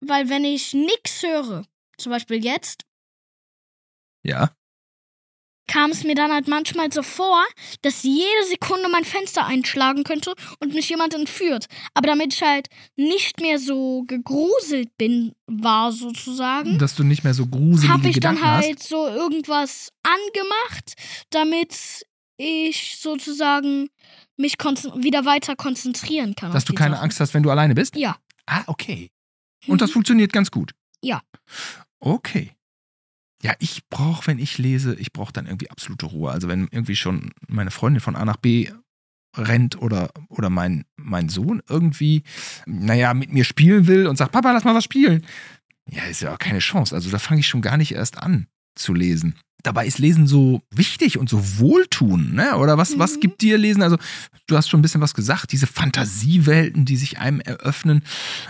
weil 0.00 0.28
wenn 0.28 0.44
ich 0.44 0.74
nix 0.74 1.22
höre, 1.22 1.64
zum 1.98 2.12
Beispiel 2.12 2.44
jetzt, 2.44 2.84
Ja. 4.22 4.50
Kam 5.66 5.90
es 5.90 6.04
mir 6.04 6.14
dann 6.14 6.32
halt 6.32 6.48
manchmal 6.48 6.92
so 6.92 7.02
vor, 7.02 7.44
dass 7.82 8.02
jede 8.02 8.46
Sekunde 8.48 8.88
mein 8.88 9.04
Fenster 9.04 9.46
einschlagen 9.46 10.04
könnte 10.04 10.34
und 10.60 10.74
mich 10.74 10.88
jemand 10.88 11.14
entführt. 11.14 11.66
Aber 11.94 12.08
damit 12.08 12.34
ich 12.34 12.42
halt 12.42 12.68
nicht 12.96 13.40
mehr 13.40 13.58
so 13.58 14.04
gegruselt 14.06 14.96
bin, 14.96 15.32
war 15.46 15.92
sozusagen, 15.92 16.78
Dass 16.78 16.94
du 16.94 17.04
nicht 17.04 17.24
mehr 17.24 17.34
so 17.34 17.46
gruselige 17.46 17.92
habe 17.92 18.08
ich 18.08 18.20
dann 18.20 18.42
halt 18.42 18.82
so 18.82 19.06
irgendwas 19.06 19.90
angemacht, 20.02 20.94
damit 21.30 22.04
ich 22.38 22.98
sozusagen 22.98 23.88
mich 24.36 24.54
wieder 24.58 25.24
weiter 25.24 25.56
konzentrieren 25.56 26.34
kann. 26.34 26.48
hast. 26.48 26.54
Dass 26.56 26.64
du 26.64 26.74
keine 26.74 26.94
Sachen. 26.94 27.04
Angst 27.04 27.20
hast, 27.20 27.34
wenn 27.34 27.42
du 27.42 27.50
alleine 27.50 27.74
bist? 27.74 27.96
Ja. 27.96 28.16
Ah, 28.46 28.62
okay. 28.66 29.10
Und 29.66 29.80
das 29.80 29.90
funktioniert 29.90 30.32
ganz 30.32 30.50
gut. 30.50 30.72
Ja. 31.02 31.22
Okay. 31.98 32.55
Ja, 33.42 33.54
ich 33.58 33.86
brauche, 33.88 34.26
wenn 34.26 34.38
ich 34.38 34.58
lese, 34.58 34.94
ich 34.94 35.12
brauche 35.12 35.32
dann 35.32 35.46
irgendwie 35.46 35.70
absolute 35.70 36.06
Ruhe. 36.06 36.30
Also 36.30 36.48
wenn 36.48 36.68
irgendwie 36.70 36.96
schon 36.96 37.32
meine 37.46 37.70
Freundin 37.70 38.00
von 38.00 38.16
A 38.16 38.24
nach 38.24 38.38
B 38.38 38.70
rennt 39.36 39.80
oder, 39.80 40.10
oder 40.28 40.48
mein, 40.48 40.84
mein 40.96 41.28
Sohn 41.28 41.62
irgendwie, 41.68 42.22
naja, 42.64 43.12
mit 43.12 43.32
mir 43.32 43.44
spielen 43.44 43.86
will 43.86 44.06
und 44.06 44.16
sagt, 44.16 44.32
Papa, 44.32 44.52
lass 44.52 44.64
mal 44.64 44.74
was 44.74 44.84
spielen. 44.84 45.26
Ja, 45.88 46.04
ist 46.04 46.22
ja 46.22 46.34
auch 46.34 46.38
keine 46.38 46.60
Chance. 46.60 46.94
Also 46.94 47.10
da 47.10 47.18
fange 47.18 47.40
ich 47.40 47.46
schon 47.46 47.60
gar 47.60 47.76
nicht 47.76 47.92
erst 47.92 48.18
an 48.18 48.48
zu 48.76 48.94
lesen. 48.94 49.34
Dabei 49.62 49.86
ist 49.86 49.98
Lesen 49.98 50.28
so 50.28 50.62
wichtig 50.72 51.18
und 51.18 51.28
so 51.28 51.58
wohltun, 51.58 52.34
ne? 52.34 52.56
Oder 52.56 52.78
was, 52.78 53.00
was 53.00 53.16
Mhm. 53.16 53.20
gibt 53.20 53.40
dir 53.40 53.58
Lesen? 53.58 53.82
Also, 53.82 53.96
du 54.46 54.56
hast 54.56 54.68
schon 54.68 54.78
ein 54.78 54.82
bisschen 54.82 55.00
was 55.00 55.12
gesagt, 55.12 55.50
diese 55.50 55.66
Fantasiewelten, 55.66 56.84
die 56.84 56.96
sich 56.96 57.18
einem 57.18 57.40
eröffnen. 57.40 58.02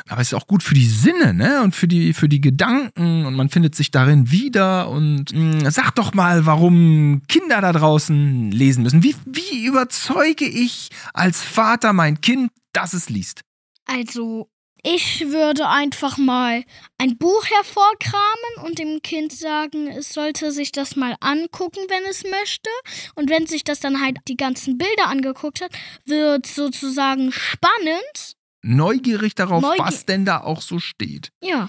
Aber 0.09 0.21
es 0.21 0.29
ist 0.29 0.35
auch 0.35 0.47
gut 0.47 0.62
für 0.62 0.75
die 0.75 0.85
Sinne, 0.87 1.33
ne? 1.33 1.62
Und 1.62 1.75
für 1.75 1.89
die, 1.89 2.12
für 2.12 2.29
die 2.29 2.43
Gedanken 2.43 3.25
und 3.25 3.35
man 3.35 3.49
findet 3.49 3.75
sich 3.75 3.91
darin 3.91 4.31
wieder. 4.31 4.91
Und 4.91 5.33
mh, 5.33 5.71
sag 5.71 5.93
doch 5.95 6.12
mal, 6.12 6.45
warum 6.45 7.23
Kinder 7.29 7.62
da 7.62 7.73
draußen 7.73 8.51
lesen 8.51 8.83
müssen. 8.83 9.03
Wie, 9.03 9.15
wie 9.25 9.65
überzeuge 9.65 10.45
ich 10.45 10.91
als 11.15 11.41
Vater 11.43 11.95
mein 11.95 12.21
Kind, 12.21 12.51
dass 12.75 12.93
es 12.93 13.09
liest? 13.09 13.41
Also, 13.87 14.51
ich 14.87 15.33
würde 15.33 15.68
einfach 15.68 16.16
mal 16.16 16.62
ein 16.99 17.18
Buch 17.18 17.44
hervorkramen 17.46 18.64
und 18.64 18.79
dem 18.79 19.03
Kind 19.03 19.33
sagen, 19.33 19.88
es 19.88 20.12
sollte 20.12 20.53
sich 20.53 20.70
das 20.70 20.94
mal 20.94 21.16
angucken, 21.20 21.81
wenn 21.88 22.05
es 22.09 22.22
möchte. 22.25 22.70
Und 23.16 23.29
wenn 23.29 23.46
sich 23.46 23.64
das 23.64 23.81
dann 23.81 24.01
halt 24.01 24.18
die 24.29 24.37
ganzen 24.37 24.79
Bilder 24.79 25.09
angeguckt 25.09 25.61
hat, 25.61 25.72
wird 26.05 26.46
sozusagen 26.46 27.33
spannend. 27.33 28.37
Neugierig 28.62 29.35
darauf, 29.35 29.62
Neugier- 29.62 29.85
was 29.85 30.07
denn 30.07 30.25
da 30.25 30.40
auch 30.40 30.61
so 30.61 30.79
steht. 30.79 31.31
Ja. 31.42 31.68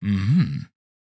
Mhm. 0.00 0.66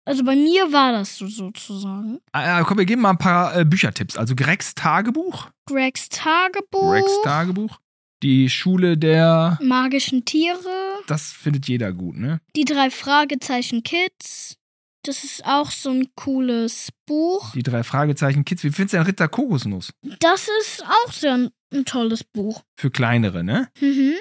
Also 0.05 0.23
bei 0.23 0.36
mir 0.36 0.71
war 0.71 0.93
das 0.93 1.17
so 1.17 1.27
sozusagen. 1.27 2.19
Ah, 2.31 2.63
komm, 2.63 2.77
wir 2.77 2.86
geben 2.86 3.01
mal 3.01 3.10
ein 3.12 3.17
paar 3.17 3.57
äh, 3.57 3.65
Büchertipps. 3.65 4.15
Also 4.15 4.36
Gregs 4.36 4.73
Tagebuch. 4.73 5.49
Gregs 5.65 6.07
Tagebuch, 6.07 6.91
Gregs 6.91 7.21
Tagebuch. 7.23 7.77
Die 8.23 8.49
Schule 8.49 8.97
der. 8.97 9.60
magischen 9.62 10.23
Tiere, 10.25 10.87
Das 11.07 11.31
findet 11.31 11.67
jeder 11.67 11.93
gut, 11.93 12.15
ne? 12.17 12.41
die 12.55 12.65
drei 12.65 12.89
Fragezeichen 12.89 13.83
Kids. 13.83 14.55
Das 15.03 15.23
ist 15.23 15.45
auch 15.45 15.71
so 15.71 15.91
ein 15.91 16.10
cooles 16.15 16.89
Buch. 17.05 17.53
Die 17.53 17.63
drei 17.63 17.83
Fragezeichen 17.83 18.43
Kids. 18.43 18.63
Wie 18.63 18.71
findest 18.71 18.93
du 18.93 18.97
denn 18.97 19.05
Ritter 19.05 19.29
Kokosnuss? 19.29 19.93
Das 20.19 20.49
ist 20.60 20.83
auch 20.83 21.13
sehr 21.13 21.33
ein, 21.36 21.49
ein 21.73 21.86
tolles 21.86 22.25
Buch. 22.25 22.63
Für 22.75 22.91
kleinere, 22.91 23.41
ne? 23.43 23.69
Mhm. 23.79 24.15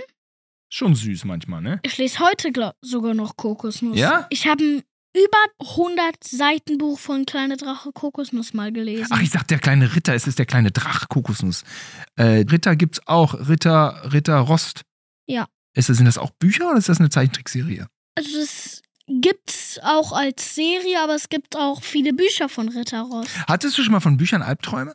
Schon 0.72 0.94
süß 0.94 1.24
manchmal, 1.24 1.60
ne? 1.60 1.80
Ich 1.82 1.98
lese 1.98 2.20
heute 2.20 2.52
glaub, 2.52 2.74
sogar 2.82 3.14
noch 3.14 3.36
Kokosnuss. 3.36 3.98
Ja? 3.98 4.26
Ich 4.30 4.46
habe 4.46 4.62
ein 4.62 4.82
über 5.16 5.70
100 5.70 6.22
Seiten 6.22 6.78
Buch 6.78 6.98
von 6.98 7.24
Kleine 7.24 7.56
Drache 7.56 7.90
Kokosnuss 7.92 8.52
mal 8.52 8.70
gelesen. 8.70 9.08
Ach, 9.10 9.22
ich 9.22 9.30
sag 9.30 9.48
der 9.48 9.58
kleine 9.58 9.96
Ritter, 9.96 10.14
es 10.14 10.26
ist 10.26 10.38
der 10.38 10.46
kleine 10.46 10.70
Drach 10.70 11.08
Kokosnuss. 11.08 11.64
Äh, 12.16 12.44
Ritter 12.50 12.76
gibt's 12.76 13.00
auch. 13.06 13.48
Ritter, 13.48 14.12
Ritter 14.12 14.38
Rost. 14.38 14.82
Ja. 15.26 15.46
Ist 15.76 15.88
das, 15.88 15.98
sind 15.98 16.06
das 16.06 16.18
auch 16.18 16.30
Bücher 16.30 16.68
oder 16.68 16.78
ist 16.78 16.88
das 16.88 16.98
eine 16.98 17.10
Zeichentrickserie? 17.10 17.86
Also 18.16 18.38
es 18.38 18.82
gibt's 19.06 19.78
auch 19.82 20.12
als 20.12 20.54
Serie, 20.54 21.00
aber 21.02 21.14
es 21.14 21.28
gibt 21.28 21.54
auch 21.56 21.82
viele 21.82 22.12
Bücher 22.12 22.48
von 22.48 22.68
Ritter 22.68 23.02
Ross. 23.02 23.28
Hattest 23.46 23.78
du 23.78 23.82
schon 23.82 23.92
mal 23.92 24.00
von 24.00 24.16
Büchern 24.16 24.42
Albträume? 24.42 24.94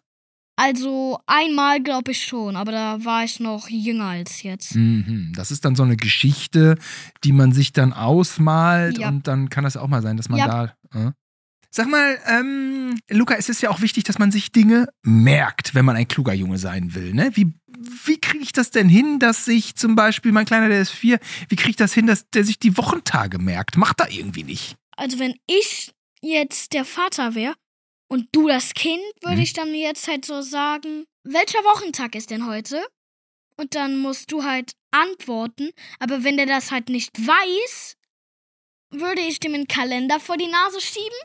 Also 0.57 1.19
einmal 1.27 1.81
glaube 1.81 2.11
ich 2.11 2.23
schon, 2.23 2.55
aber 2.55 2.71
da 2.71 3.03
war 3.05 3.23
ich 3.23 3.39
noch 3.39 3.69
jünger 3.69 4.05
als 4.05 4.43
jetzt. 4.43 4.75
Mhm. 4.75 5.31
Das 5.35 5.49
ist 5.49 5.63
dann 5.65 5.75
so 5.75 5.83
eine 5.83 5.95
Geschichte, 5.97 6.77
die 7.23 7.31
man 7.31 7.51
sich 7.51 7.71
dann 7.73 7.93
ausmalt 7.93 8.97
Ja. 8.97 9.07
und 9.09 9.27
dann 9.27 9.49
kann 9.49 9.63
das 9.63 9.77
auch 9.77 9.87
mal 9.87 10.01
sein, 10.01 10.17
dass 10.17 10.29
man 10.29 10.39
Ja. 10.39 10.47
da. 10.91 11.07
Äh? 11.07 11.11
Sag 11.73 11.87
mal, 11.87 12.19
ähm, 12.27 12.99
Luca, 13.09 13.35
es 13.35 13.47
ist 13.47 13.61
ja 13.61 13.69
auch 13.69 13.79
wichtig, 13.79 14.03
dass 14.03 14.19
man 14.19 14.29
sich 14.29 14.51
Dinge 14.51 14.89
merkt, 15.03 15.73
wenn 15.73 15.85
man 15.85 15.95
ein 15.95 16.07
kluger 16.07 16.33
Junge 16.33 16.57
sein 16.57 16.93
will. 16.93 17.13
Ne? 17.13 17.31
Wie, 17.35 17.53
wie 18.05 18.19
kriege 18.19 18.43
ich 18.43 18.51
das 18.51 18.71
denn 18.71 18.89
hin, 18.89 19.19
dass 19.19 19.45
sich 19.45 19.75
zum 19.75 19.95
Beispiel, 19.95 20.33
mein 20.33 20.45
Kleiner, 20.45 20.67
der 20.67 20.81
ist 20.81 20.91
vier, 20.91 21.19
wie 21.47 21.55
kriege 21.55 21.69
ich 21.71 21.75
das 21.77 21.93
hin, 21.93 22.07
dass 22.07 22.29
der 22.31 22.43
sich 22.43 22.59
die 22.59 22.75
Wochentage 22.77 23.39
merkt? 23.39 23.77
Macht 23.77 24.01
er 24.01 24.11
irgendwie 24.11 24.43
nicht. 24.43 24.75
Also 24.97 25.17
wenn 25.17 25.35
ich 25.47 25.93
jetzt 26.21 26.73
der 26.73 26.83
Vater 26.83 27.35
wäre 27.35 27.55
und 28.09 28.27
du 28.33 28.49
das 28.49 28.73
Kind, 28.73 29.01
würde 29.21 29.37
Mhm. 29.37 29.43
ich 29.43 29.53
dann 29.53 29.73
jetzt 29.73 30.09
halt 30.09 30.25
so 30.25 30.41
sagen, 30.41 31.05
welcher 31.23 31.59
Wochentag 31.59 32.15
ist 32.15 32.31
denn 32.31 32.47
heute? 32.47 32.85
Und 33.55 33.75
dann 33.75 33.97
musst 33.99 34.31
du 34.33 34.43
halt 34.43 34.73
antworten. 34.91 35.69
Aber 35.99 36.25
wenn 36.25 36.35
der 36.35 36.47
das 36.47 36.71
halt 36.71 36.89
nicht 36.89 37.17
weiß, 37.17 37.95
würde 38.91 39.21
ich 39.21 39.39
dem 39.39 39.53
einen 39.53 39.67
Kalender 39.69 40.19
vor 40.19 40.35
die 40.35 40.47
Nase 40.47 40.81
schieben. 40.81 41.17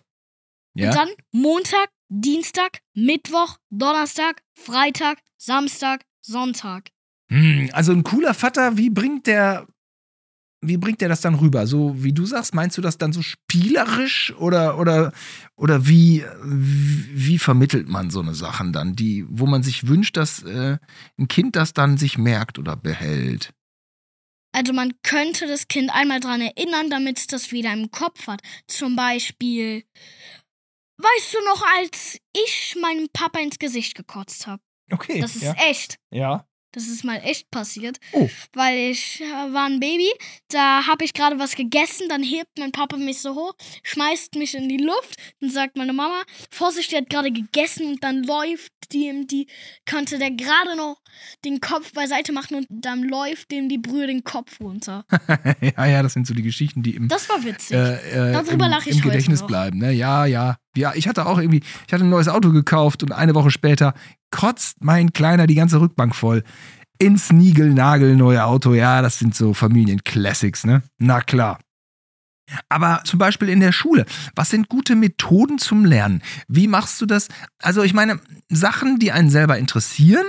Ja? 0.76 0.90
Und 0.90 0.96
dann 0.96 1.08
Montag, 1.32 1.88
Dienstag, 2.08 2.78
Mittwoch, 2.94 3.56
Donnerstag, 3.70 4.42
Freitag, 4.54 5.18
Samstag, 5.38 6.04
Sonntag. 6.20 6.88
Hm, 7.30 7.70
also 7.72 7.92
ein 7.92 8.02
cooler 8.02 8.34
Vater, 8.34 8.76
wie 8.76 8.90
bringt 8.90 9.26
der, 9.26 9.66
wie 10.60 10.76
bringt 10.76 11.00
der 11.00 11.08
das 11.08 11.20
dann 11.20 11.34
rüber? 11.34 11.66
So 11.66 12.02
wie 12.02 12.12
du 12.12 12.26
sagst, 12.26 12.54
meinst 12.54 12.76
du 12.78 12.82
das 12.82 12.98
dann 12.98 13.12
so 13.12 13.22
spielerisch 13.22 14.34
oder 14.38 14.78
oder 14.78 15.12
oder 15.56 15.86
wie 15.86 16.24
wie, 16.42 17.38
vermittelt 17.38 17.88
man 17.88 18.10
so 18.10 18.20
eine 18.20 18.34
Sachen 18.34 18.72
dann, 18.72 18.94
die, 18.94 19.24
wo 19.28 19.46
man 19.46 19.62
sich 19.62 19.88
wünscht, 19.88 20.16
dass 20.16 20.42
äh, 20.42 20.78
ein 21.18 21.28
Kind 21.28 21.56
das 21.56 21.72
dann 21.72 21.98
sich 21.98 22.18
merkt 22.18 22.58
oder 22.58 22.76
behält? 22.76 23.52
Also 24.52 24.72
man 24.72 24.94
könnte 25.02 25.46
das 25.46 25.68
Kind 25.68 25.90
einmal 25.92 26.20
dran 26.20 26.40
erinnern, 26.40 26.88
damit 26.88 27.18
es 27.18 27.26
das 27.26 27.52
wieder 27.52 27.72
im 27.72 27.90
Kopf 27.90 28.26
hat. 28.26 28.40
Zum 28.66 28.96
Beispiel, 28.96 29.84
weißt 30.98 31.34
du 31.34 31.44
noch, 31.44 31.62
als 31.78 32.18
ich 32.32 32.76
meinem 32.80 33.08
Papa 33.12 33.40
ins 33.40 33.58
Gesicht 33.58 33.94
gekotzt 33.94 34.46
habe? 34.46 34.62
Okay. 34.90 35.20
Das 35.20 35.34
ist 35.36 35.42
ja. 35.42 35.54
echt. 35.54 35.96
ja. 36.10 36.46
Das 36.72 36.88
ist 36.88 37.04
mal 37.04 37.16
echt 37.24 37.50
passiert. 37.50 37.98
Oh. 38.12 38.28
Weil 38.52 38.90
ich 38.90 39.22
äh, 39.22 39.24
war 39.54 39.64
ein 39.64 39.80
Baby, 39.80 40.10
da 40.50 40.86
habe 40.86 41.06
ich 41.06 41.14
gerade 41.14 41.38
was 41.38 41.56
gegessen, 41.56 42.06
dann 42.10 42.22
hebt 42.22 42.58
mein 42.58 42.70
Papa 42.70 42.98
mich 42.98 43.20
so 43.20 43.34
hoch, 43.34 43.54
schmeißt 43.82 44.34
mich 44.34 44.54
in 44.54 44.68
die 44.68 44.76
Luft, 44.76 45.16
dann 45.40 45.48
sagt 45.48 45.78
meine 45.78 45.94
Mama, 45.94 46.20
Vorsicht, 46.50 46.92
die 46.92 46.96
hat 46.98 47.08
gerade 47.08 47.32
gegessen 47.32 47.86
und 47.86 48.04
dann 48.04 48.24
läuft 48.24 48.72
dem 48.92 49.26
die, 49.26 49.46
konnte 49.90 50.18
der 50.18 50.32
gerade 50.32 50.76
noch 50.76 51.00
den 51.46 51.60
Kopf 51.62 51.94
beiseite 51.94 52.32
machen 52.32 52.56
und 52.58 52.66
dann 52.68 53.02
läuft 53.04 53.52
dem 53.52 53.70
die 53.70 53.78
Brühe 53.78 54.06
den 54.06 54.22
Kopf 54.22 54.60
runter. 54.60 55.06
ja, 55.62 55.86
ja, 55.86 56.02
das 56.02 56.12
sind 56.12 56.26
so 56.26 56.34
die 56.34 56.42
Geschichten, 56.42 56.82
die 56.82 56.94
im 56.94 57.08
Das 57.08 57.26
war 57.30 57.42
witzig. 57.42 57.74
äh, 57.74 58.28
äh, 58.28 58.32
Darüber 58.32 58.66
im, 58.66 58.70
lache 58.70 58.90
ich 58.90 58.96
im 58.96 59.04
heute 59.04 59.12
Gedächtnis 59.12 59.40
noch. 59.40 59.46
bleiben. 59.46 59.78
Ne? 59.78 59.92
Ja, 59.92 60.26
ja. 60.26 60.58
Ja, 60.76 60.92
ich 60.94 61.08
hatte 61.08 61.26
auch 61.26 61.38
irgendwie, 61.38 61.62
ich 61.86 61.92
hatte 61.92 62.04
ein 62.04 62.10
neues 62.10 62.28
Auto 62.28 62.52
gekauft 62.52 63.02
und 63.02 63.12
eine 63.12 63.34
Woche 63.34 63.50
später 63.50 63.94
kotzt 64.30 64.84
mein 64.84 65.12
Kleiner 65.12 65.46
die 65.46 65.54
ganze 65.54 65.80
Rückbank 65.80 66.14
voll. 66.14 66.42
Ins 66.98 67.32
Nigel-Nagel 67.32 68.16
neue 68.16 68.44
Auto. 68.44 68.74
Ja, 68.74 69.02
das 69.02 69.18
sind 69.18 69.34
so 69.34 69.52
Familien-Classics, 69.52 70.64
ne? 70.64 70.82
Na 70.98 71.20
klar. 71.20 71.58
Aber 72.68 73.02
zum 73.04 73.18
Beispiel 73.18 73.48
in 73.48 73.60
der 73.60 73.72
Schule, 73.72 74.06
was 74.34 74.50
sind 74.50 74.68
gute 74.68 74.94
Methoden 74.94 75.58
zum 75.58 75.84
Lernen? 75.84 76.22
Wie 76.48 76.68
machst 76.68 77.00
du 77.00 77.06
das? 77.06 77.28
Also 77.58 77.82
ich 77.82 77.92
meine, 77.92 78.20
Sachen, 78.48 78.98
die 78.98 79.12
einen 79.12 79.30
selber 79.30 79.58
interessieren, 79.58 80.26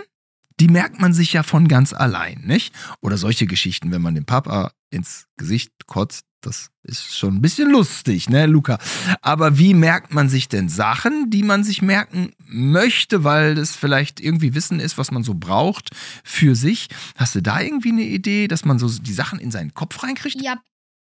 die 0.59 0.67
merkt 0.67 0.99
man 0.99 1.13
sich 1.13 1.33
ja 1.33 1.43
von 1.43 1.67
ganz 1.67 1.93
allein, 1.93 2.41
nicht? 2.43 2.73
Oder 3.01 3.17
solche 3.17 3.45
Geschichten, 3.45 3.91
wenn 3.91 4.01
man 4.01 4.15
dem 4.15 4.25
Papa 4.25 4.71
ins 4.89 5.27
Gesicht 5.37 5.71
kotzt, 5.85 6.25
das 6.41 6.69
ist 6.83 7.17
schon 7.17 7.35
ein 7.35 7.41
bisschen 7.41 7.69
lustig, 7.71 8.29
ne, 8.29 8.45
Luca? 8.45 8.77
Aber 9.21 9.57
wie 9.57 9.73
merkt 9.73 10.13
man 10.13 10.29
sich 10.29 10.47
denn 10.47 10.69
Sachen, 10.69 11.29
die 11.29 11.43
man 11.43 11.63
sich 11.63 11.81
merken 11.81 12.33
möchte, 12.45 13.23
weil 13.23 13.55
das 13.55 13.75
vielleicht 13.75 14.19
irgendwie 14.19 14.53
Wissen 14.53 14.79
ist, 14.79 14.97
was 14.97 15.11
man 15.11 15.23
so 15.23 15.33
braucht 15.33 15.89
für 16.23 16.55
sich? 16.55 16.87
Hast 17.17 17.35
du 17.35 17.41
da 17.41 17.59
irgendwie 17.61 17.89
eine 17.91 18.03
Idee, 18.03 18.47
dass 18.47 18.65
man 18.65 18.79
so 18.79 18.87
die 18.87 19.13
Sachen 19.13 19.39
in 19.39 19.51
seinen 19.51 19.73
Kopf 19.73 20.01
reinkriegt? 20.03 20.41
Ja, 20.41 20.61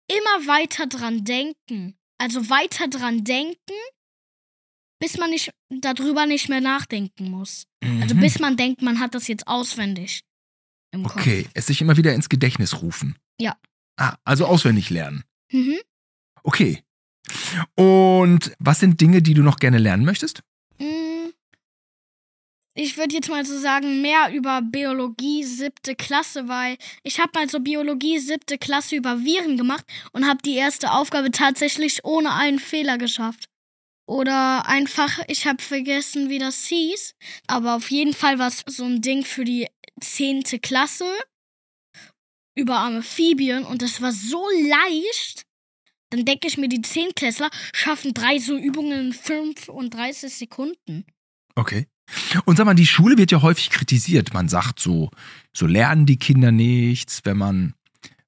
immer 0.08 0.48
weiter 0.48 0.88
dran 0.88 1.24
denken. 1.26 1.96
Also 2.18 2.50
weiter 2.50 2.88
dran 2.88 3.24
denken, 3.24 3.58
bis 5.00 5.18
man 5.18 5.30
nicht 5.32 5.52
darüber 5.70 6.26
nicht 6.26 6.50
mehr 6.50 6.62
nachdenken 6.62 7.30
muss. 7.30 7.66
Also 8.02 8.16
Mhm. 8.16 8.20
bis 8.22 8.40
man 8.40 8.56
denkt, 8.58 8.82
man 8.82 9.00
hat 9.00 9.14
das 9.16 9.28
jetzt 9.28 9.48
auswendig 9.48 10.22
im 10.92 11.04
Kopf. 11.04 11.18
Okay, 11.20 11.48
es 11.54 11.68
sich 11.68 11.82
immer 11.82 11.98
wieder 11.98 12.14
ins 12.14 12.30
Gedächtnis 12.30 12.82
rufen. 12.82 13.16
Ja. 13.40 13.58
Ah, 13.98 14.18
also 14.24 14.46
auswendig 14.46 14.90
lernen. 14.90 15.24
Mhm. 15.52 15.78
Okay. 16.44 16.84
Und 17.76 18.52
was 18.60 18.80
sind 18.80 19.00
Dinge, 19.02 19.22
die 19.22 19.34
du 19.34 19.42
noch 19.42 19.58
gerne 19.58 19.78
lernen 19.78 20.06
möchtest? 20.06 20.42
Mm, 20.78 21.30
Ich 22.76 22.98
würde 22.98 23.16
jetzt 23.16 23.30
mal 23.30 23.46
so 23.46 23.58
sagen, 23.58 24.02
mehr 24.02 24.34
über 24.34 24.62
Biologie 24.62 25.44
siebte 25.46 25.96
Klasse, 25.96 26.48
weil 26.50 26.78
ich 27.04 27.20
habe 27.20 27.32
mal 27.34 27.50
so 27.50 27.60
Biologie 27.62 28.20
siebte 28.20 28.58
Klasse 28.58 28.98
über 28.98 29.24
Viren 29.24 29.58
gemacht 29.58 29.86
und 30.12 30.28
habe 30.28 30.42
die 30.44 30.56
erste 30.56 30.92
Aufgabe 30.92 31.32
tatsächlich 31.32 32.04
ohne 32.04 32.34
einen 32.34 32.60
Fehler 32.60 32.98
geschafft. 32.98 33.46
Oder 34.08 34.68
einfach, 34.68 35.20
ich 35.28 35.48
habe 35.48 35.64
vergessen, 35.64 36.30
wie 36.30 36.38
das 36.38 36.66
hieß. 36.66 37.16
Aber 37.48 37.76
auf 37.76 37.90
jeden 37.90 38.14
Fall 38.14 38.38
war 38.38 38.50
es 38.50 38.64
so 38.68 38.84
ein 38.84 39.02
Ding 39.02 39.24
für 39.24 39.46
die 39.46 39.68
zehnte 40.00 40.60
Klasse 40.60 41.06
über 42.56 42.80
Amphibien 42.80 43.64
und 43.64 43.82
das 43.82 44.02
war 44.02 44.12
so 44.12 44.44
leicht. 44.70 45.46
Dann 46.10 46.26
denke 46.26 46.48
ich 46.48 46.58
mir, 46.58 46.70
die 46.70 46.82
Zehnklässler 46.82 47.50
schaffen 47.74 48.14
drei 48.14 48.40
so 48.40 48.58
Übungen 48.58 49.08
in 49.08 49.14
35 49.14 50.34
Sekunden. 50.34 51.06
Okay. 51.56 51.88
Und 52.46 52.58
sag 52.58 52.66
mal, 52.66 52.76
die 52.76 52.86
Schule 52.86 53.18
wird 53.18 53.32
ja 53.32 53.42
häufig 53.42 53.70
kritisiert. 53.70 54.34
Man 54.34 54.48
sagt 54.48 54.80
so, 54.80 55.10
so 55.54 55.66
lernen 55.66 56.06
die 56.06 56.18
Kinder 56.18 56.52
nichts, 56.52 57.22
wenn 57.24 57.38
man, 57.38 57.74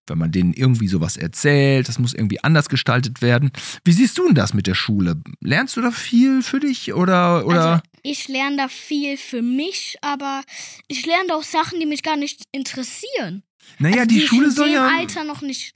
wenn 0.07 0.17
man 0.17 0.31
denen 0.31 0.53
irgendwie 0.53 0.87
sowas 0.87 1.15
erzählt. 1.15 1.87
Das 1.87 1.99
muss 1.99 2.13
irgendwie 2.13 2.43
anders 2.43 2.69
gestaltet 2.69 3.21
werden. 3.21 3.51
Wie 3.83 3.91
siehst 3.91 4.17
du 4.17 4.25
denn 4.25 4.35
das 4.35 4.53
mit 4.53 4.65
der 4.65 4.73
Schule? 4.73 5.21
Lernst 5.41 5.77
du 5.77 5.81
da 5.81 5.91
viel 5.91 6.41
für 6.41 6.59
dich 6.59 6.93
oder, 6.93 7.45
oder? 7.45 7.65
Also 7.65 7.81
ich 8.09 8.27
lerne 8.27 8.57
da 8.57 8.67
viel 8.67 9.17
für 9.17 9.41
mich, 9.41 9.97
aber 10.01 10.43
ich 10.87 11.05
lerne 11.05 11.27
da 11.27 11.35
auch 11.35 11.43
Sachen, 11.43 11.79
die 11.79 11.85
mich 11.85 12.03
gar 12.03 12.17
nicht 12.17 12.43
interessieren. 12.51 13.43
naja, 13.79 14.01
also 14.01 14.07
die, 14.07 14.19
die 14.19 14.27
Schule 14.27 14.47
ich 14.47 14.55
soll 14.55 14.69
ja. 14.69 14.87
Alter 14.87 15.23
noch 15.23 15.41
nicht 15.41 15.73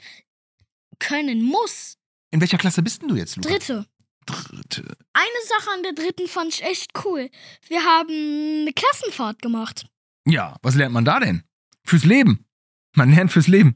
können 1.00 1.44
muss. 1.44 1.98
In 2.32 2.39
welcher 2.39 2.58
Klasse 2.58 2.82
bist 2.82 3.02
denn 3.02 3.10
du 3.10 3.15
jetzt, 3.15 3.36
Luca? 3.36 3.50
Dritte. 3.50 3.86
Dritte. 4.26 4.98
Eine 5.13 5.46
Sache 5.48 5.72
an 5.74 5.84
der 5.84 5.94
dritten 5.94 6.28
fand 6.28 6.54
ich 6.54 6.63
echt 6.63 6.91
cool. 7.04 7.30
Wir 7.67 7.84
haben 7.84 8.62
eine 8.62 8.72
Klassenfahrt 8.74 9.41
gemacht. 9.41 9.88
Ja, 10.26 10.58
was 10.62 10.76
lernt 10.76 10.94
man 10.94 11.06
da 11.06 11.20
denn? 11.20 11.44
Fürs 11.84 12.06
Leben. 12.06 12.46
Man 12.96 13.12
lernt 13.12 13.32
fürs 13.32 13.48
Leben. 13.48 13.76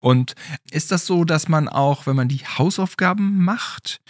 Und 0.00 0.34
ist 0.70 0.90
das 0.90 1.06
so, 1.06 1.24
dass 1.24 1.48
man 1.48 1.68
auch, 1.68 2.06
wenn 2.06 2.16
man 2.16 2.28
die 2.28 2.44
Hausaufgaben 2.44 3.42
macht, 3.44 4.00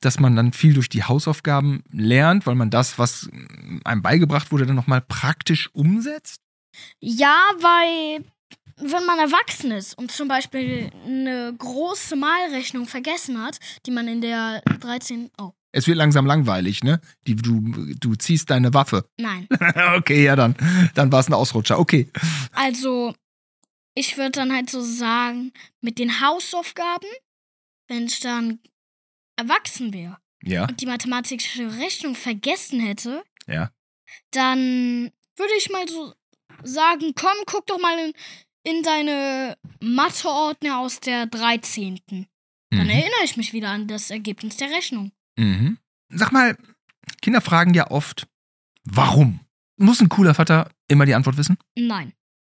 dass 0.00 0.18
man 0.18 0.36
dann 0.36 0.52
viel 0.52 0.74
durch 0.74 0.88
die 0.88 1.04
Hausaufgaben 1.04 1.82
lernt, 1.92 2.46
weil 2.46 2.54
man 2.54 2.70
das, 2.70 2.98
was 2.98 3.28
einem 3.84 4.02
beigebracht 4.02 4.50
wurde, 4.52 4.66
dann 4.66 4.76
nochmal 4.76 5.00
praktisch 5.00 5.70
umsetzt? 5.74 6.40
Ja, 7.00 7.36
weil 7.60 8.24
wenn 8.76 9.04
man 9.04 9.18
erwachsen 9.18 9.72
ist 9.72 9.96
und 9.98 10.10
zum 10.10 10.28
Beispiel 10.28 10.90
eine 11.04 11.54
große 11.56 12.16
Malrechnung 12.16 12.86
vergessen 12.86 13.42
hat, 13.42 13.58
die 13.84 13.90
man 13.90 14.08
in 14.08 14.20
der 14.22 14.62
13. 14.80 15.30
Oh, 15.38 15.52
Es 15.72 15.86
wird 15.86 15.98
langsam 15.98 16.24
langweilig, 16.24 16.82
ne? 16.82 17.00
Die, 17.26 17.36
du, 17.36 17.60
du 18.00 18.14
ziehst 18.14 18.48
deine 18.50 18.72
Waffe. 18.72 19.04
nein. 19.18 19.46
okay, 19.96 20.24
ja 20.24 20.34
dann. 20.36 20.56
Dann 20.94 21.12
war 21.12 21.20
es 21.20 21.28
ein 21.28 21.34
Ausrutscher. 21.34 21.78
Okay. 21.78 22.08
Also, 22.52 23.14
ich 23.94 24.16
würde 24.16 24.32
dann 24.32 24.52
halt 24.52 24.70
so 24.70 24.80
sagen, 24.80 25.52
mit 25.82 25.98
den 25.98 26.22
Hausaufgaben, 26.22 27.08
wenn 27.88 28.06
ich 28.06 28.20
dann 28.20 28.60
erwachsen 29.40 29.92
wäre 29.92 30.18
Ja, 30.42 30.66
und 30.68 30.80
die 30.80 30.86
mathematische 30.86 31.78
Rechnung 31.78 32.14
vergessen 32.14 32.80
hätte, 32.80 33.22
ja. 33.46 33.70
dann 34.32 35.10
würde 35.36 35.52
ich 35.58 35.70
mal 35.70 35.88
so 35.88 36.14
sagen, 36.62 37.12
komm, 37.14 37.36
guck 37.46 37.66
doch 37.66 37.78
mal 37.80 37.98
in, 37.98 38.12
in 38.64 38.82
deine 38.82 39.56
Matheordner 39.80 40.78
aus 40.78 41.00
der 41.00 41.26
13. 41.26 42.00
Dann 42.06 42.26
Mhm. 42.72 42.78
erinnere 42.90 43.24
ich 43.24 43.36
mich 43.36 43.52
wieder 43.52 43.70
an 43.70 43.88
das 43.88 44.10
Ergebnis 44.10 44.56
der 44.56 44.70
Rechnung. 44.70 45.10
Mhm. 45.36 45.78
Sag 46.08 46.30
mal, 46.32 46.56
Kinder 47.22 47.40
fragen 47.40 47.74
ja 47.74 47.90
oft, 47.90 48.26
warum? 48.84 49.40
Muss 49.76 50.00
ein 50.00 50.08
cooler 50.08 50.34
Vater 50.34 50.70
immer 50.88 51.06
die 51.06 51.14
Antwort 51.14 51.36
wissen? 51.36 51.56
Nein. 51.76 52.12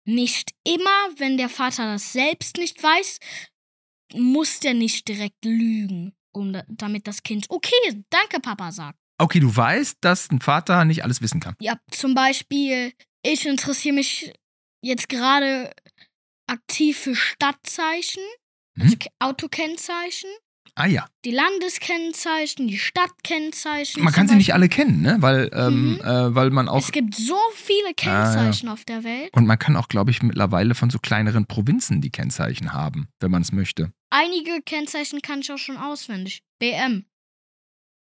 nicht 0.04 0.50
immer, 0.64 1.10
wenn 1.18 1.38
der 1.38 1.48
Vater 1.48 1.84
das 1.86 2.12
selbst 2.12 2.56
nicht 2.56 2.82
weiß, 2.82 3.20
muss 4.14 4.58
der 4.60 4.74
nicht 4.74 5.06
direkt 5.06 5.44
lügen, 5.44 6.12
um 6.32 6.52
da, 6.52 6.64
damit 6.68 7.06
das 7.06 7.22
Kind 7.22 7.46
okay, 7.48 8.04
danke 8.10 8.40
Papa 8.40 8.72
sagt. 8.72 8.98
Okay, 9.18 9.40
du 9.40 9.54
weißt, 9.54 9.98
dass 10.00 10.30
ein 10.30 10.40
Vater 10.40 10.84
nicht 10.84 11.04
alles 11.04 11.20
wissen 11.22 11.40
kann. 11.40 11.54
Ja, 11.60 11.78
zum 11.90 12.14
Beispiel, 12.14 12.92
ich 13.22 13.46
interessiere 13.46 13.94
mich 13.94 14.32
jetzt 14.82 15.08
gerade 15.08 15.72
aktiv 16.48 16.98
für 16.98 17.14
Stadtzeichen, 17.14 18.22
also 18.80 18.96
K- 18.96 19.10
Autokennzeichen, 19.20 20.30
Ah 20.74 20.86
ja. 20.86 21.06
die 21.26 21.32
Landeskennzeichen, 21.32 22.66
die 22.66 22.78
Stadtkennzeichen. 22.78 24.02
Man 24.02 24.12
kann 24.12 24.26
sie 24.26 24.36
nicht 24.36 24.54
alle 24.54 24.68
kennen, 24.70 25.02
ne? 25.02 25.16
Weil, 25.20 25.50
ähm, 25.52 25.94
Mhm. 25.94 26.00
äh, 26.00 26.34
weil 26.34 26.48
man 26.50 26.68
auch. 26.68 26.78
Es 26.78 26.92
gibt 26.92 27.14
so 27.14 27.36
viele 27.54 27.92
Kennzeichen 27.94 28.68
auf 28.70 28.84
der 28.86 29.04
Welt. 29.04 29.30
Und 29.34 29.46
man 29.46 29.58
kann 29.58 29.76
auch, 29.76 29.88
glaube 29.88 30.10
ich, 30.10 30.22
mittlerweile 30.22 30.74
von 30.74 30.88
so 30.88 30.98
kleineren 30.98 31.44
Provinzen 31.46 32.00
die 32.00 32.10
Kennzeichen 32.10 32.72
haben, 32.72 33.08
wenn 33.20 33.30
man 33.30 33.42
es 33.42 33.52
möchte. 33.52 33.92
Einige 34.10 34.62
Kennzeichen 34.62 35.20
kann 35.20 35.40
ich 35.40 35.52
auch 35.52 35.58
schon 35.58 35.76
auswendig. 35.76 36.42
BM. 36.58 37.04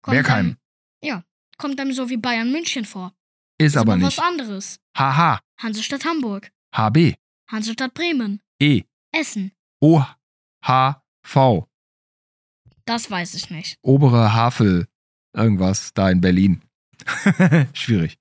Bergheim. 0.05 0.57
Einem, 1.03 1.23
kommt 1.57 1.81
einem 1.81 1.93
so 1.93 2.09
wie 2.09 2.17
Bayern 2.17 2.53
München 2.53 2.85
vor. 2.85 3.13
Ist 3.59 3.77
aber 3.77 3.93
was 3.95 4.17
nicht. 4.17 4.23
anderes. 4.23 4.79
HH, 4.97 5.41
Hansestadt 5.61 6.05
Hamburg. 6.05 6.51
HB, 6.75 7.15
Hansestadt 7.51 7.95
Bremen. 7.95 8.41
E, 8.61 8.83
Essen. 9.13 9.53
O, 9.81 10.03
H, 10.65 11.03
V. 11.23 11.68
Das 12.89 13.11
weiß 13.11 13.35
ich 13.35 13.51
nicht. 13.51 13.79
Obere 13.83 14.33
Havel, 14.33 14.89
irgendwas 15.35 15.93
da 15.93 16.09
in 16.09 16.23
Berlin. 16.23 16.63
schwierig. 17.75 18.19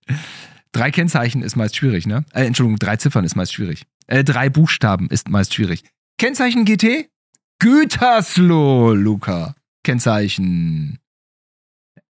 Drei 0.74 0.92
Kennzeichen 0.92 1.42
ist 1.42 1.56
meist 1.56 1.78
schwierig, 1.78 2.06
ne? 2.06 2.26
Äh, 2.34 2.46
Entschuldigung, 2.46 2.78
drei 2.78 2.98
Ziffern 2.98 3.24
ist 3.24 3.36
meist 3.36 3.54
schwierig. 3.54 3.86
Äh, 4.08 4.26
drei 4.26 4.50
Buchstaben 4.50 5.10
ist 5.10 5.30
meist 5.30 5.54
schwierig. 5.54 5.84
Kennzeichen 6.18 6.66
GT? 6.66 7.10
Gütersloh, 7.60 8.94
Luca. 8.94 9.56
Kennzeichen 9.84 11.00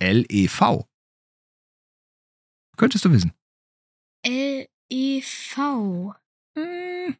LEV. 0.01 0.85
Könntest 2.77 3.05
du 3.05 3.11
wissen. 3.11 3.31
L-E-V. 4.23 6.15
Hm, 6.57 7.15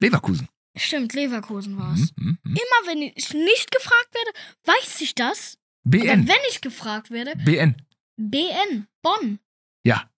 Leverkusen. 0.00 0.48
Stimmt, 0.76 1.12
Leverkusen 1.12 1.78
war 1.78 1.94
es. 1.94 2.12
Mhm, 2.16 2.26
mhm, 2.26 2.38
mhm. 2.42 2.56
Immer 2.56 2.92
wenn 2.92 3.02
ich 3.02 3.32
nicht 3.32 3.70
gefragt 3.70 4.08
werde, 4.12 4.30
weiß 4.64 5.00
ich 5.00 5.14
das. 5.14 5.58
BN. 5.84 6.02
Oder 6.02 6.28
wenn 6.28 6.42
ich 6.50 6.60
gefragt 6.60 7.10
werde, 7.10 7.32
BN. 7.44 7.76
BN, 8.16 8.86
Bonn. 9.02 9.38
Ja. 9.84 10.08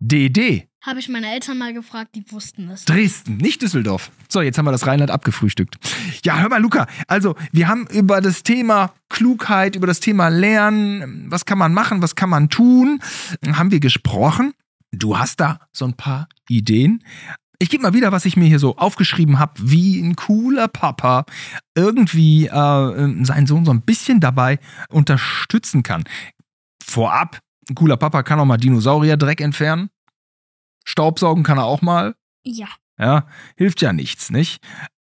DD. 0.00 0.66
Habe 0.82 0.98
ich 0.98 1.10
meine 1.10 1.30
Eltern 1.30 1.58
mal 1.58 1.74
gefragt, 1.74 2.14
die 2.14 2.24
wussten 2.32 2.70
es. 2.70 2.86
Dresden, 2.86 3.36
nicht 3.36 3.60
Düsseldorf. 3.60 4.10
So, 4.28 4.40
jetzt 4.40 4.56
haben 4.56 4.64
wir 4.64 4.72
das 4.72 4.86
Rheinland 4.86 5.10
abgefrühstückt. 5.10 5.76
Ja, 6.24 6.38
hör 6.38 6.48
mal, 6.48 6.60
Luca. 6.60 6.86
Also, 7.06 7.36
wir 7.52 7.68
haben 7.68 7.86
über 7.88 8.22
das 8.22 8.42
Thema 8.42 8.94
Klugheit, 9.10 9.76
über 9.76 9.86
das 9.86 10.00
Thema 10.00 10.28
Lernen, 10.28 11.30
was 11.30 11.44
kann 11.44 11.58
man 11.58 11.74
machen, 11.74 12.00
was 12.00 12.14
kann 12.14 12.30
man 12.30 12.48
tun, 12.48 13.02
haben 13.46 13.70
wir 13.70 13.80
gesprochen. 13.80 14.54
Du 14.90 15.18
hast 15.18 15.38
da 15.40 15.60
so 15.70 15.84
ein 15.84 15.94
paar 15.94 16.28
Ideen. 16.48 17.04
Ich 17.62 17.68
gebe 17.68 17.82
mal 17.82 17.92
wieder, 17.92 18.10
was 18.10 18.24
ich 18.24 18.38
mir 18.38 18.46
hier 18.46 18.58
so 18.58 18.76
aufgeschrieben 18.78 19.38
habe, 19.38 19.52
wie 19.58 20.00
ein 20.00 20.16
cooler 20.16 20.66
Papa 20.66 21.26
irgendwie 21.74 22.46
äh, 22.46 23.24
seinen 23.24 23.46
Sohn 23.46 23.66
so 23.66 23.70
ein 23.70 23.82
bisschen 23.82 24.18
dabei 24.18 24.58
unterstützen 24.88 25.82
kann. 25.82 26.04
Vorab, 26.82 27.38
ein 27.68 27.74
cooler 27.74 27.98
Papa 27.98 28.22
kann 28.22 28.40
auch 28.40 28.46
mal 28.46 28.56
Dinosaurier-Dreck 28.56 29.42
entfernen. 29.42 29.90
Staubsaugen 30.86 31.44
kann 31.44 31.58
er 31.58 31.66
auch 31.66 31.82
mal. 31.82 32.14
Ja. 32.44 32.68
Ja, 32.98 33.26
hilft 33.56 33.82
ja 33.82 33.92
nichts, 33.92 34.30
nicht? 34.30 34.62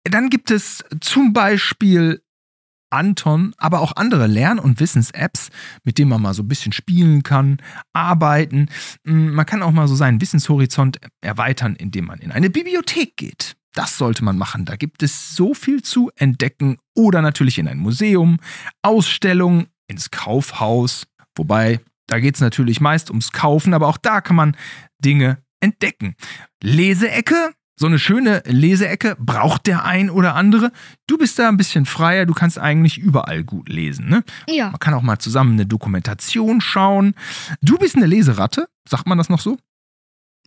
Dann 0.05 0.29
gibt 0.29 0.49
es 0.49 0.86
zum 1.01 1.33
Beispiel 1.33 2.23
Anton, 2.89 3.54
aber 3.58 3.82
auch 3.82 3.95
andere 3.95 4.28
Lern- 4.28 4.60
und 4.60 4.80
Wissens-Apps, 4.80 5.50
mit 5.84 5.97
denen 5.97 6.10
man 6.10 6.21
mal 6.21 6.34
so 6.34 6.43
ein 6.43 6.47
bisschen 6.47 6.71
spielen 6.71 7.23
kann, 7.23 7.58
arbeiten. 7.93 8.69
Mm, 9.04 9.30
Man 9.32 9.45
kann 9.45 9.63
auch 9.63 9.71
mal 9.71 9.88
so 9.88 9.95
seinen 9.95 10.21
Wissenshorizont 10.21 11.00
erweitern, 11.21 11.76
indem 11.76 12.06
man 12.06 12.19
in 12.19 12.32
eine 12.32 12.50
Bibliothek 12.50 13.17
geht. 13.17 13.56
Das 13.73 13.97
sollte 13.97 14.23
man 14.23 14.38
machen. 14.38 14.65
Da 14.65 14.76
gibt 14.76 15.04
es 15.04 15.36
so 15.36 15.54
viel 15.54 15.84
zu 15.84 16.10
entdecken. 16.15 16.78
Oder 16.95 17.21
natürlich 17.21 17.60
in 17.60 17.67
ein 17.67 17.78
Museum, 17.78 18.39
Ausstellungen, 18.82 19.67
ins 19.88 20.10
Kaufhaus. 20.10 21.06
Wobei, 21.36 21.80
da 22.08 22.19
geht 22.19 22.36
es 22.36 22.41
natürlich 22.41 22.82
meist 22.82 23.10
ums 23.10 23.32
Kaufen, 23.32 23.73
aber 23.73 23.88
auch 23.88 23.97
da 23.97 24.21
kann 24.21 24.36
man 24.36 24.58
Dinge 25.00 25.43
entdecken. 25.60 26.15
Leseecke, 26.63 27.52
so 27.80 27.86
eine 27.86 28.00
schöne 28.00 28.42
Leseecke 28.46 29.16
braucht 29.20 29.68
der 29.68 29.86
ein 29.86 30.10
oder 30.10 30.36
andere. 30.36 30.72
Du 31.06 31.18
bist 31.18 31.38
da 31.38 31.48
ein 31.48 31.58
bisschen 31.58 31.86
freier, 31.86 32.26
du 32.26 32.34
kannst 32.34 32.58
eigentlich 32.58 32.98
überall 32.98 33.44
gut 33.44 33.70
lesen. 33.70 34.10
Ne? 34.10 34.24
Ja. 34.48 34.72
Man 34.72 34.80
kann 34.80 34.96
auch 34.96 35.04
mal 35.04 35.20
zusammen 35.20 35.54
eine 35.54 35.68
Dokumentation 35.68 36.60
schauen. 36.60 37.13
Du 37.62 37.78
bist 37.78 37.96
eine 37.96 38.08
Leseratte, 38.08 38.68
sagt 38.90 39.08
man 39.08 39.18
das 39.18 39.30
noch 39.30 39.40
so? 39.40 39.58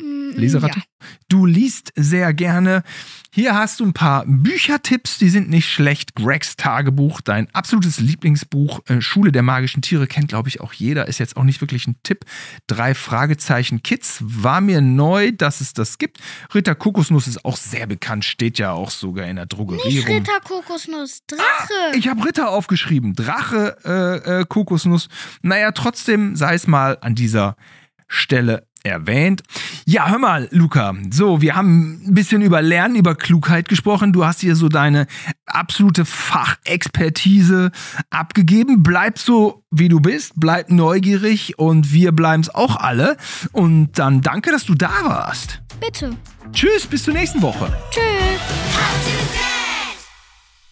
Mm, 0.00 0.38
Leseratte? 0.38 0.80
Du 1.28 1.46
liest 1.46 1.92
sehr 1.96 2.34
gerne. 2.34 2.82
Hier 3.32 3.54
hast 3.54 3.78
du 3.78 3.84
ein 3.84 3.92
paar 3.92 4.24
Büchertipps, 4.26 5.18
die 5.18 5.28
sind 5.28 5.48
nicht 5.48 5.68
schlecht. 5.68 6.16
Gregs 6.16 6.56
Tagebuch, 6.56 7.20
dein 7.20 7.48
absolutes 7.54 8.00
Lieblingsbuch. 8.00 8.80
Äh, 8.86 9.00
Schule 9.00 9.30
der 9.30 9.42
magischen 9.42 9.82
Tiere 9.82 10.08
kennt, 10.08 10.28
glaube 10.28 10.48
ich, 10.48 10.60
auch 10.60 10.72
jeder. 10.72 11.06
Ist 11.06 11.18
jetzt 11.18 11.36
auch 11.36 11.44
nicht 11.44 11.60
wirklich 11.60 11.86
ein 11.86 11.96
Tipp. 12.02 12.24
Drei 12.66 12.94
Fragezeichen 12.94 13.82
Kids 13.82 14.18
war 14.22 14.60
mir 14.60 14.80
neu, 14.80 15.30
dass 15.30 15.60
es 15.60 15.72
das 15.72 15.98
gibt. 15.98 16.18
Ritter 16.54 16.74
Kokosnuss 16.74 17.28
ist 17.28 17.44
auch 17.44 17.56
sehr 17.56 17.86
bekannt, 17.86 18.24
steht 18.24 18.58
ja 18.58 18.72
auch 18.72 18.90
sogar 18.90 19.26
in 19.26 19.36
der 19.36 19.46
Drogerie 19.46 19.86
Nicht 19.86 20.08
rum. 20.08 20.16
Ritter 20.16 20.40
Kokosnuss, 20.40 21.20
Drache. 21.26 21.96
Ich 21.96 22.08
habe 22.08 22.24
Ritter 22.24 22.50
aufgeschrieben. 22.50 23.14
Drache, 23.14 23.76
äh, 23.84 24.40
äh, 24.40 24.44
Kokosnuss. 24.48 25.08
Naja, 25.42 25.70
trotzdem 25.70 26.34
sei 26.34 26.54
es 26.54 26.66
mal 26.66 26.98
an 27.00 27.14
dieser 27.14 27.56
Stelle 28.08 28.66
erwähnt. 28.83 29.43
Ja, 29.85 30.09
hör 30.09 30.19
mal, 30.19 30.49
Luca. 30.51 30.95
So, 31.11 31.40
wir 31.40 31.57
haben 31.57 32.03
ein 32.07 32.14
bisschen 32.14 32.43
über 32.43 32.62
Lernen, 32.62 32.97
über 32.97 33.14
Klugheit 33.14 33.69
gesprochen. 33.69 34.12
Du 34.12 34.25
hast 34.25 34.40
hier 34.40 34.57
so 34.57 34.69
deine 34.69 35.07
absolute 35.47 36.05
Fachexpertise 36.05 37.71
abgegeben. 38.11 38.83
Bleib 38.83 39.19
so, 39.19 39.64
wie 39.71 39.88
du 39.88 40.01
bist. 40.01 40.33
Bleib 40.37 40.71
neugierig 40.71 41.59
und 41.59 41.93
wir 41.93 42.12
bleiben 42.12 42.43
es 42.43 42.55
auch 42.55 42.77
alle. 42.77 43.16
Und 43.53 43.99
dann 43.99 44.21
danke, 44.21 44.51
dass 44.51 44.64
du 44.64 44.75
da 44.75 44.93
warst. 45.05 45.61
Bitte. 45.81 46.16
Tschüss, 46.53 46.87
bis 46.87 47.05
zur 47.05 47.14
nächsten 47.14 47.43
Woche. 47.43 47.73
Tschüss. 47.90 49.19